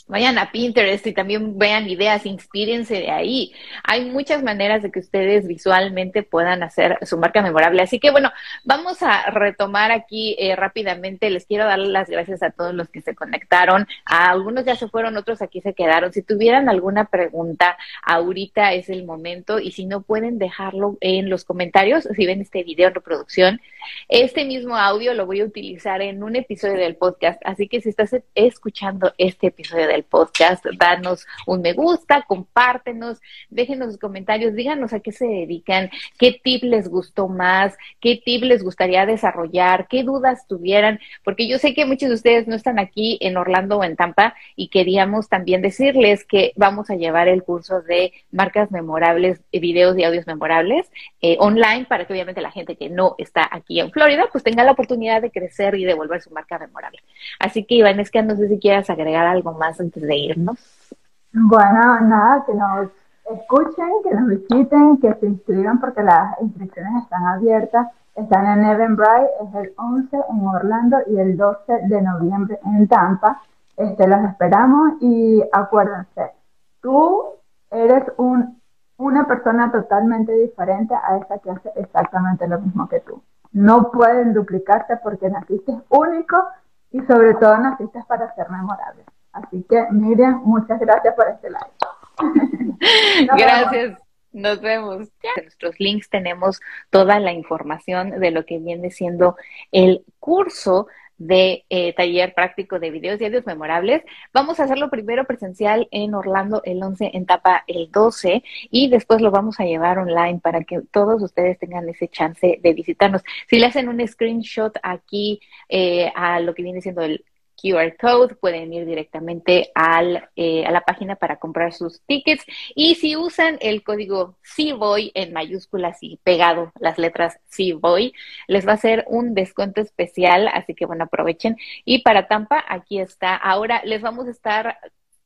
vayan 0.08 0.38
a 0.38 0.50
Pinterest 0.50 1.06
y 1.06 1.12
también 1.12 1.58
vean 1.58 1.88
ideas, 1.88 2.26
inspírense 2.26 2.94
de 2.94 3.10
ahí. 3.10 3.52
Hay 3.84 4.06
muchas 4.06 4.42
maneras 4.42 4.82
de 4.82 4.90
que 4.90 5.00
ustedes 5.00 5.46
visualmente 5.46 6.22
puedan 6.22 6.62
hacer 6.62 6.98
su 7.02 7.18
marca 7.18 7.42
memorable. 7.42 7.82
Así 7.82 8.00
que 8.00 8.10
bueno, 8.10 8.32
vamos 8.64 9.02
a 9.02 9.30
retomar 9.30 9.92
aquí 9.92 10.34
eh, 10.38 10.56
rápidamente. 10.56 11.30
Les 11.30 11.46
quiero 11.46 11.66
dar 11.66 11.78
las 11.78 12.08
gracias 12.08 12.42
a 12.42 12.50
todos 12.50 12.74
los 12.74 12.88
que 12.88 13.02
se 13.02 13.14
conectaron. 13.14 13.86
A 14.04 14.30
algunos 14.30 14.64
ya 14.64 14.76
se 14.76 14.88
fueron, 14.88 15.16
otros 15.16 15.42
aquí 15.42 15.60
se 15.60 15.74
quedaron. 15.74 16.12
Si 16.12 16.22
tuvieran 16.22 16.68
alguna 16.68 17.04
pregunta, 17.04 17.76
ahorita 18.02 18.72
es 18.72 18.88
el 18.88 19.04
momento 19.04 19.58
y 19.60 19.72
si 19.72 19.86
no 19.86 20.02
pueden 20.02 20.38
dejarlo 20.38 20.96
en 21.00 21.28
los 21.28 21.44
comentarios, 21.44 22.08
si 22.16 22.26
ven 22.26 22.40
este 22.40 22.62
video 22.62 22.88
en 22.88 22.94
reproducción, 22.94 23.60
este 24.08 24.44
mismo 24.44 24.76
audio 24.76 25.14
lo 25.14 25.26
voy 25.26 25.40
a 25.40 25.44
utilizar 25.44 26.00
en 26.00 26.22
un 26.22 26.36
episodio 26.36 26.76
del 26.76 26.96
podcast. 26.96 27.40
Así 27.44 27.68
que 27.68 27.80
si 27.80 27.90
estás 27.90 28.16
escuchando 28.34 29.12
este 29.18 29.48
episodio 29.48 29.86
podcast, 30.02 30.64
danos 30.78 31.26
un 31.46 31.62
me 31.62 31.72
gusta, 31.72 32.24
compártenos, 32.26 33.20
déjenos 33.50 33.88
sus 33.88 33.98
comentarios, 33.98 34.54
díganos 34.54 34.92
a 34.92 35.00
qué 35.00 35.12
se 35.12 35.26
dedican, 35.26 35.90
qué 36.18 36.40
tip 36.42 36.62
les 36.64 36.88
gustó 36.88 37.28
más, 37.28 37.76
qué 38.00 38.20
tip 38.24 38.42
les 38.42 38.62
gustaría 38.62 39.06
desarrollar, 39.06 39.86
qué 39.88 40.02
dudas 40.02 40.46
tuvieran, 40.46 41.00
porque 41.24 41.48
yo 41.48 41.58
sé 41.58 41.74
que 41.74 41.86
muchos 41.86 42.08
de 42.08 42.14
ustedes 42.14 42.48
no 42.48 42.54
están 42.54 42.78
aquí 42.78 43.18
en 43.20 43.36
Orlando 43.36 43.78
o 43.78 43.84
en 43.84 43.96
Tampa 43.96 44.34
y 44.56 44.68
queríamos 44.68 45.28
también 45.28 45.62
decirles 45.62 46.24
que 46.24 46.52
vamos 46.56 46.90
a 46.90 46.96
llevar 46.96 47.28
el 47.28 47.42
curso 47.42 47.82
de 47.82 48.12
marcas 48.30 48.70
memorables, 48.70 49.40
videos 49.52 49.98
y 49.98 50.04
audios 50.04 50.26
memorables 50.26 50.90
eh, 51.20 51.36
online 51.40 51.86
para 51.88 52.06
que 52.06 52.12
obviamente 52.12 52.40
la 52.40 52.50
gente 52.50 52.76
que 52.76 52.88
no 52.88 53.14
está 53.18 53.48
aquí 53.50 53.80
en 53.80 53.90
Florida 53.90 54.28
pues 54.30 54.44
tenga 54.44 54.64
la 54.64 54.72
oportunidad 54.72 55.22
de 55.22 55.30
crecer 55.30 55.74
y 55.74 55.84
devolver 55.84 56.20
su 56.20 56.30
marca 56.30 56.58
memorable. 56.58 57.00
Así 57.38 57.64
que 57.64 57.76
Iván, 57.76 58.00
es 58.00 58.10
que 58.10 58.22
no 58.22 58.36
sé 58.36 58.48
si 58.48 58.58
quieras 58.58 58.90
agregar 58.90 59.26
algo 59.26 59.52
más 59.52 59.80
antes? 59.96 60.94
Bueno, 61.32 62.00
nada, 62.00 62.44
que 62.46 62.54
nos 62.54 62.88
escuchen, 63.30 63.88
que 64.02 64.14
nos 64.14 64.28
visiten, 64.28 64.98
que 64.98 65.14
se 65.14 65.26
inscriban 65.26 65.80
porque 65.80 66.02
las 66.02 66.40
inscripciones 66.40 67.04
están 67.04 67.24
abiertas. 67.26 67.88
Están 68.14 68.46
en 68.46 68.64
Eventbrite, 68.64 69.30
es 69.44 69.54
el 69.54 69.72
11 69.76 70.16
en 70.28 70.46
Orlando 70.46 70.98
y 71.06 71.18
el 71.18 71.36
12 71.36 71.72
de 71.88 72.02
noviembre 72.02 72.58
en 72.64 72.88
Tampa. 72.88 73.40
Este, 73.76 74.08
los 74.08 74.24
esperamos 74.24 74.94
y 75.00 75.40
acuérdense, 75.52 76.32
tú 76.80 77.22
eres 77.70 78.02
un, 78.16 78.60
una 78.96 79.24
persona 79.28 79.70
totalmente 79.70 80.32
diferente 80.32 80.94
a 80.94 81.18
esa 81.18 81.38
que 81.38 81.50
hace 81.52 81.70
exactamente 81.76 82.48
lo 82.48 82.60
mismo 82.60 82.88
que 82.88 82.98
tú. 83.00 83.22
No 83.52 83.92
pueden 83.92 84.34
duplicarte 84.34 84.96
porque 84.96 85.30
naciste 85.30 85.80
único 85.90 86.42
y 86.90 87.00
sobre 87.02 87.34
todo 87.34 87.56
naciste 87.58 88.02
para 88.08 88.34
ser 88.34 88.50
memorable. 88.50 89.04
Así 89.32 89.64
que, 89.68 89.84
Miriam, 89.90 90.42
muchas 90.44 90.78
gracias 90.80 91.14
por 91.14 91.28
este 91.28 91.48
live. 91.50 92.78
gracias. 93.36 93.98
Nos 94.32 94.60
vemos. 94.60 95.08
En 95.22 95.44
nuestros 95.44 95.80
links 95.80 96.10
tenemos 96.10 96.60
toda 96.90 97.18
la 97.18 97.32
información 97.32 98.10
de 98.20 98.30
lo 98.30 98.44
que 98.44 98.58
viene 98.58 98.90
siendo 98.90 99.36
el 99.72 100.04
curso 100.18 100.86
de 101.18 101.64
eh, 101.68 101.92
taller 101.94 102.32
práctico 102.32 102.78
de 102.78 102.90
videos 102.90 103.20
y 103.20 103.24
audios 103.24 103.44
memorables. 103.44 104.02
Vamos 104.32 104.60
a 104.60 104.64
hacerlo 104.64 104.88
primero 104.88 105.24
presencial 105.24 105.88
en 105.90 106.14
Orlando 106.14 106.62
el 106.64 106.82
11, 106.82 107.10
en 107.12 107.26
Tapa 107.26 107.64
el 107.66 107.90
12 107.90 108.42
y 108.70 108.88
después 108.88 109.20
lo 109.20 109.30
vamos 109.30 109.58
a 109.58 109.64
llevar 109.64 109.98
online 109.98 110.40
para 110.40 110.62
que 110.62 110.80
todos 110.92 111.20
ustedes 111.22 111.58
tengan 111.58 111.88
ese 111.88 112.08
chance 112.08 112.60
de 112.62 112.72
visitarnos. 112.72 113.22
Si 113.48 113.58
le 113.58 113.66
hacen 113.66 113.88
un 113.88 114.06
screenshot 114.06 114.76
aquí 114.82 115.40
eh, 115.68 116.10
a 116.14 116.38
lo 116.40 116.54
que 116.54 116.62
viene 116.62 116.80
siendo 116.80 117.02
el 117.02 117.24
QR 117.60 117.96
code, 117.96 118.36
pueden 118.36 118.72
ir 118.72 118.86
directamente 118.86 119.70
al, 119.74 120.28
eh, 120.36 120.64
a 120.64 120.70
la 120.70 120.82
página 120.82 121.16
para 121.16 121.38
comprar 121.38 121.72
sus 121.72 122.00
tickets 122.06 122.44
y 122.74 122.94
si 122.94 123.16
usan 123.16 123.58
el 123.60 123.82
código 123.82 124.36
CVOY 124.42 125.12
en 125.14 125.32
mayúsculas 125.32 125.98
y 126.00 126.18
pegado 126.22 126.72
las 126.80 126.98
letras 126.98 127.38
CVOY, 127.50 128.12
les 128.46 128.66
va 128.66 128.72
a 128.72 128.74
hacer 128.74 129.04
un 129.08 129.34
descuento 129.34 129.80
especial, 129.80 130.48
así 130.48 130.74
que 130.74 130.86
bueno, 130.86 131.04
aprovechen. 131.04 131.56
Y 131.84 132.02
para 132.02 132.28
Tampa, 132.28 132.64
aquí 132.68 133.00
está. 133.00 133.36
Ahora 133.36 133.82
les 133.84 134.02
vamos 134.02 134.28
a 134.28 134.30
estar 134.30 134.78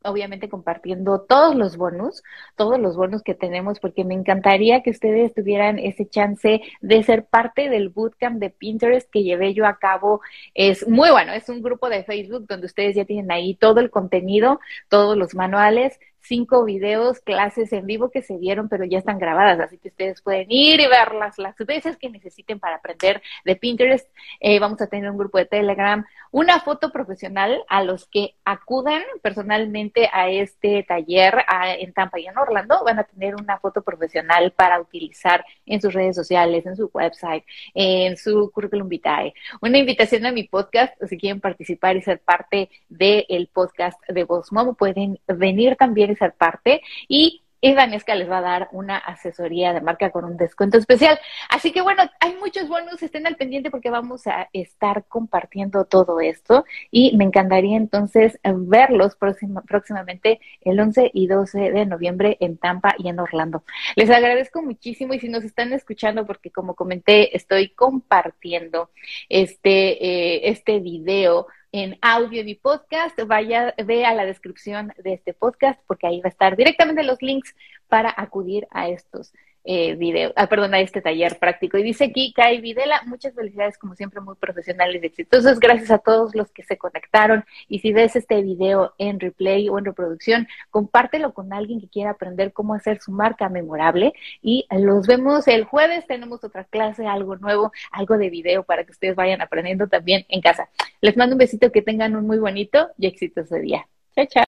obviamente 0.05 0.49
compartiendo 0.49 1.21
todos 1.23 1.55
los 1.55 1.77
bonos, 1.77 2.23
todos 2.57 2.79
los 2.79 2.97
bonos 2.97 3.23
que 3.23 3.35
tenemos, 3.35 3.81
porque 3.81 4.05
me 4.05 4.15
encantaría 4.15 4.83
que 4.83 4.91
ustedes 4.91 5.35
tuvieran 5.35 5.79
ese 5.79 6.09
chance 6.09 6.62
de 6.81 7.03
ser 7.03 7.27
parte 7.27 7.69
del 7.69 7.88
bootcamp 7.88 8.38
de 8.38 8.51
Pinterest 8.51 9.11
que 9.11 9.23
llevé 9.23 9.55
yo 9.55 9.67
a 9.67 9.79
cabo. 9.79 10.21
Es 10.55 10.88
muy 10.88 11.11
bueno, 11.11 11.33
es 11.33 11.49
un 11.49 11.62
grupo 11.62 11.88
de 11.88 12.05
Facebook 12.05 12.47
donde 12.47 12.67
ustedes 12.67 12.97
ya 12.97 13.05
tienen 13.05 13.31
ahí 13.31 13.55
todo 13.55 13.81
el 13.81 13.91
contenido, 13.91 14.61
todos 14.88 15.17
los 15.17 15.35
manuales, 15.35 15.99
cinco 16.23 16.65
videos, 16.65 17.21
clases 17.21 17.73
en 17.73 17.87
vivo 17.87 18.11
que 18.11 18.23
se 18.23 18.39
dieron, 18.39 18.69
pero 18.69 18.85
ya 18.85 18.99
están 18.99 19.19
grabadas, 19.19 19.61
así 19.61 19.79
que 19.79 19.89
ustedes 19.89 20.23
pueden 20.23 20.47
ir 20.51 20.81
y 20.81 20.87
verlas 20.87 21.39
las 21.39 21.57
veces 21.59 21.97
que 21.97 22.09
necesiten 22.09 22.61
para 22.61 22.77
aprender 22.77 23.23
de 23.45 23.57
Pinterest. 23.57 24.09
Eh, 24.41 24.59
vamos 24.59 24.81
a 24.81 24.87
tener 24.87 25.11
un 25.11 25.19
grupo 25.19 25.39
de 25.39 25.47
Telegram, 25.47 26.05
una 26.31 26.61
foto 26.61 26.91
profesional 26.93 27.63
a 27.69 27.83
los 27.83 28.07
que 28.07 28.37
acudan 28.45 29.03
personalmente 29.21 30.09
a 30.13 30.31
este 30.31 30.83
taller 30.85 31.45
en 31.79 31.93
Tampa 31.93 32.19
y 32.19 32.27
en 32.27 32.39
Orlando, 32.39 32.83
van 32.85 33.01
a 33.01 33.05
tener 33.05 33.35
una 33.35 33.59
foto 33.59 33.83
profesional 33.83 34.53
para 34.53 34.81
utilizar 34.81 35.45
en 35.67 35.81
sus 35.81 35.93
redes 35.93 36.17
sociales, 36.17 36.65
en 36.67 36.77
su 36.77 36.91
website, 36.93 37.45
en 37.75 38.17
su 38.17 38.51
currículum 38.53 38.89
vitae. 38.89 39.35
Una 39.61 39.79
invitación 39.79 40.25
a 40.25 40.33
mi 40.33 40.45
podcast, 40.45 40.95
si 41.09 41.19
quieren 41.19 41.41
participar 41.41 41.97
y 41.97 42.03
ser 42.03 42.21
parte 42.21 42.71
del 42.89 43.49
podcast 43.53 44.01
de 44.09 44.25
Voz 44.25 44.51
pueden 44.79 45.19
venir 45.27 45.77
también 45.77 46.12
ser 46.16 46.35
parte 46.35 46.83
y 47.09 47.42
y 47.64 47.75
les 47.75 48.29
va 48.29 48.38
a 48.38 48.42
dar 48.42 48.68
una 48.72 48.98
asesoría 48.98 49.72
de 49.72 49.81
marca 49.81 50.11
con 50.11 50.25
un 50.25 50.37
descuento 50.37 50.79
especial. 50.79 51.18
Así 51.48 51.70
que 51.70 51.81
bueno, 51.81 52.03
hay 52.18 52.35
muchos 52.35 52.68
bonos, 52.68 53.01
estén 53.03 53.25
al 53.25 53.37
pendiente 53.37 53.70
porque 53.70 53.88
vamos 53.88 54.27
a 54.27 54.48
estar 54.53 55.05
compartiendo 55.07 55.85
todo 55.85 56.18
esto 56.20 56.64
y 56.90 57.16
me 57.16 57.22
encantaría 57.22 57.77
entonces 57.77 58.38
verlos 58.42 59.16
próximamente 59.16 60.40
el 60.62 60.81
11 60.81 61.12
y 61.14 61.29
12 61.29 61.70
de 61.70 61.87
noviembre 61.87 62.37
en 62.40 62.59
Tampa 62.59 62.96
y 62.98 63.09
en 63.09 63.20
Orlando. 63.20 63.62
Les 63.94 64.11
agradezco 64.11 64.61
muchísimo 64.61 65.14
y 65.14 65.20
si 65.20 65.29
nos 65.29 65.44
están 65.44 65.72
escuchando, 65.72 66.27
porque 66.27 66.51
como 66.51 66.75
comenté, 66.75 67.37
estoy 67.37 67.68
compartiendo 67.68 68.90
este, 69.29 70.05
eh, 70.05 70.51
este 70.51 70.81
video 70.81 71.46
en 71.73 71.99
audio 72.03 72.43
y 72.43 72.55
podcast, 72.55 73.19
vaya, 73.27 73.75
ve 73.85 74.05
a 74.05 74.15
la 74.15 74.27
descripción 74.27 74.93
de 74.99 75.15
este 75.15 75.33
podcast 75.33 75.81
porque 75.87 76.07
ahí 76.07 76.21
va 76.21 76.27
a 76.27 76.29
estar 76.29 76.57
directamente 76.57 77.03
los 77.03 77.21
links 77.23 77.55
para 77.89 78.15
acudir 78.17 78.67
a 78.71 78.89
estos 78.89 79.33
eh, 79.64 79.94
video, 79.94 80.33
ah, 80.37 80.48
perdón, 80.48 80.75
a 80.75 80.81
este 80.81 81.01
taller 81.01 81.38
práctico. 81.38 81.79
Y 81.79 81.83
dice 81.83 82.05
aquí, 82.05 82.33
Kai 82.33 82.61
Videla, 82.61 83.03
muchas 83.07 83.35
felicidades, 83.35 83.79
como 83.79 83.94
siempre, 83.94 84.20
muy 84.20 84.35
profesionales 84.35 85.03
y 85.03 85.07
exitosos. 85.07 85.61
Gracias 85.61 85.90
a 85.90 85.98
todos 85.98 86.35
los 86.35 86.51
que 86.51 86.62
se 86.62 86.77
conectaron. 86.77 87.44
Y 87.68 87.79
si 87.79 87.92
ves 87.92 88.16
este 88.16 88.42
video 88.42 88.94
en 88.98 89.20
replay 89.20 89.68
o 89.68 89.79
en 89.79 89.85
reproducción, 89.85 90.48
compártelo 90.70 91.33
con 91.33 91.53
alguien 91.53 91.81
que 91.81 91.88
quiera 91.88 92.11
aprender 92.11 92.53
cómo 92.53 92.75
hacer 92.75 93.01
su 93.01 93.12
marca 93.12 93.48
memorable. 93.48 94.12
Y 94.42 94.66
los 94.70 95.07
vemos 95.07 95.46
el 95.48 95.64
jueves, 95.64 96.07
tenemos 96.07 96.42
otra 96.44 96.64
clase, 96.64 97.07
algo 97.07 97.37
nuevo, 97.37 97.72
algo 97.90 98.18
de 98.18 98.31
video 98.31 98.64
para 98.64 98.85
que 98.85 98.92
ustedes 98.92 99.14
vayan 99.14 99.40
aprendiendo 99.40 99.87
también 99.87 100.27
en 100.29 100.40
casa. 100.40 100.68
Les 101.01 101.16
mando 101.16 101.35
un 101.35 101.38
besito, 101.38 101.70
que 101.70 101.83
tengan 101.83 102.16
un 102.16 102.27
muy 102.27 102.38
bonito 102.38 102.90
y 102.98 103.07
exitoso 103.07 103.57
día. 103.57 103.87
Chao, 104.14 104.27
chao. 104.27 104.40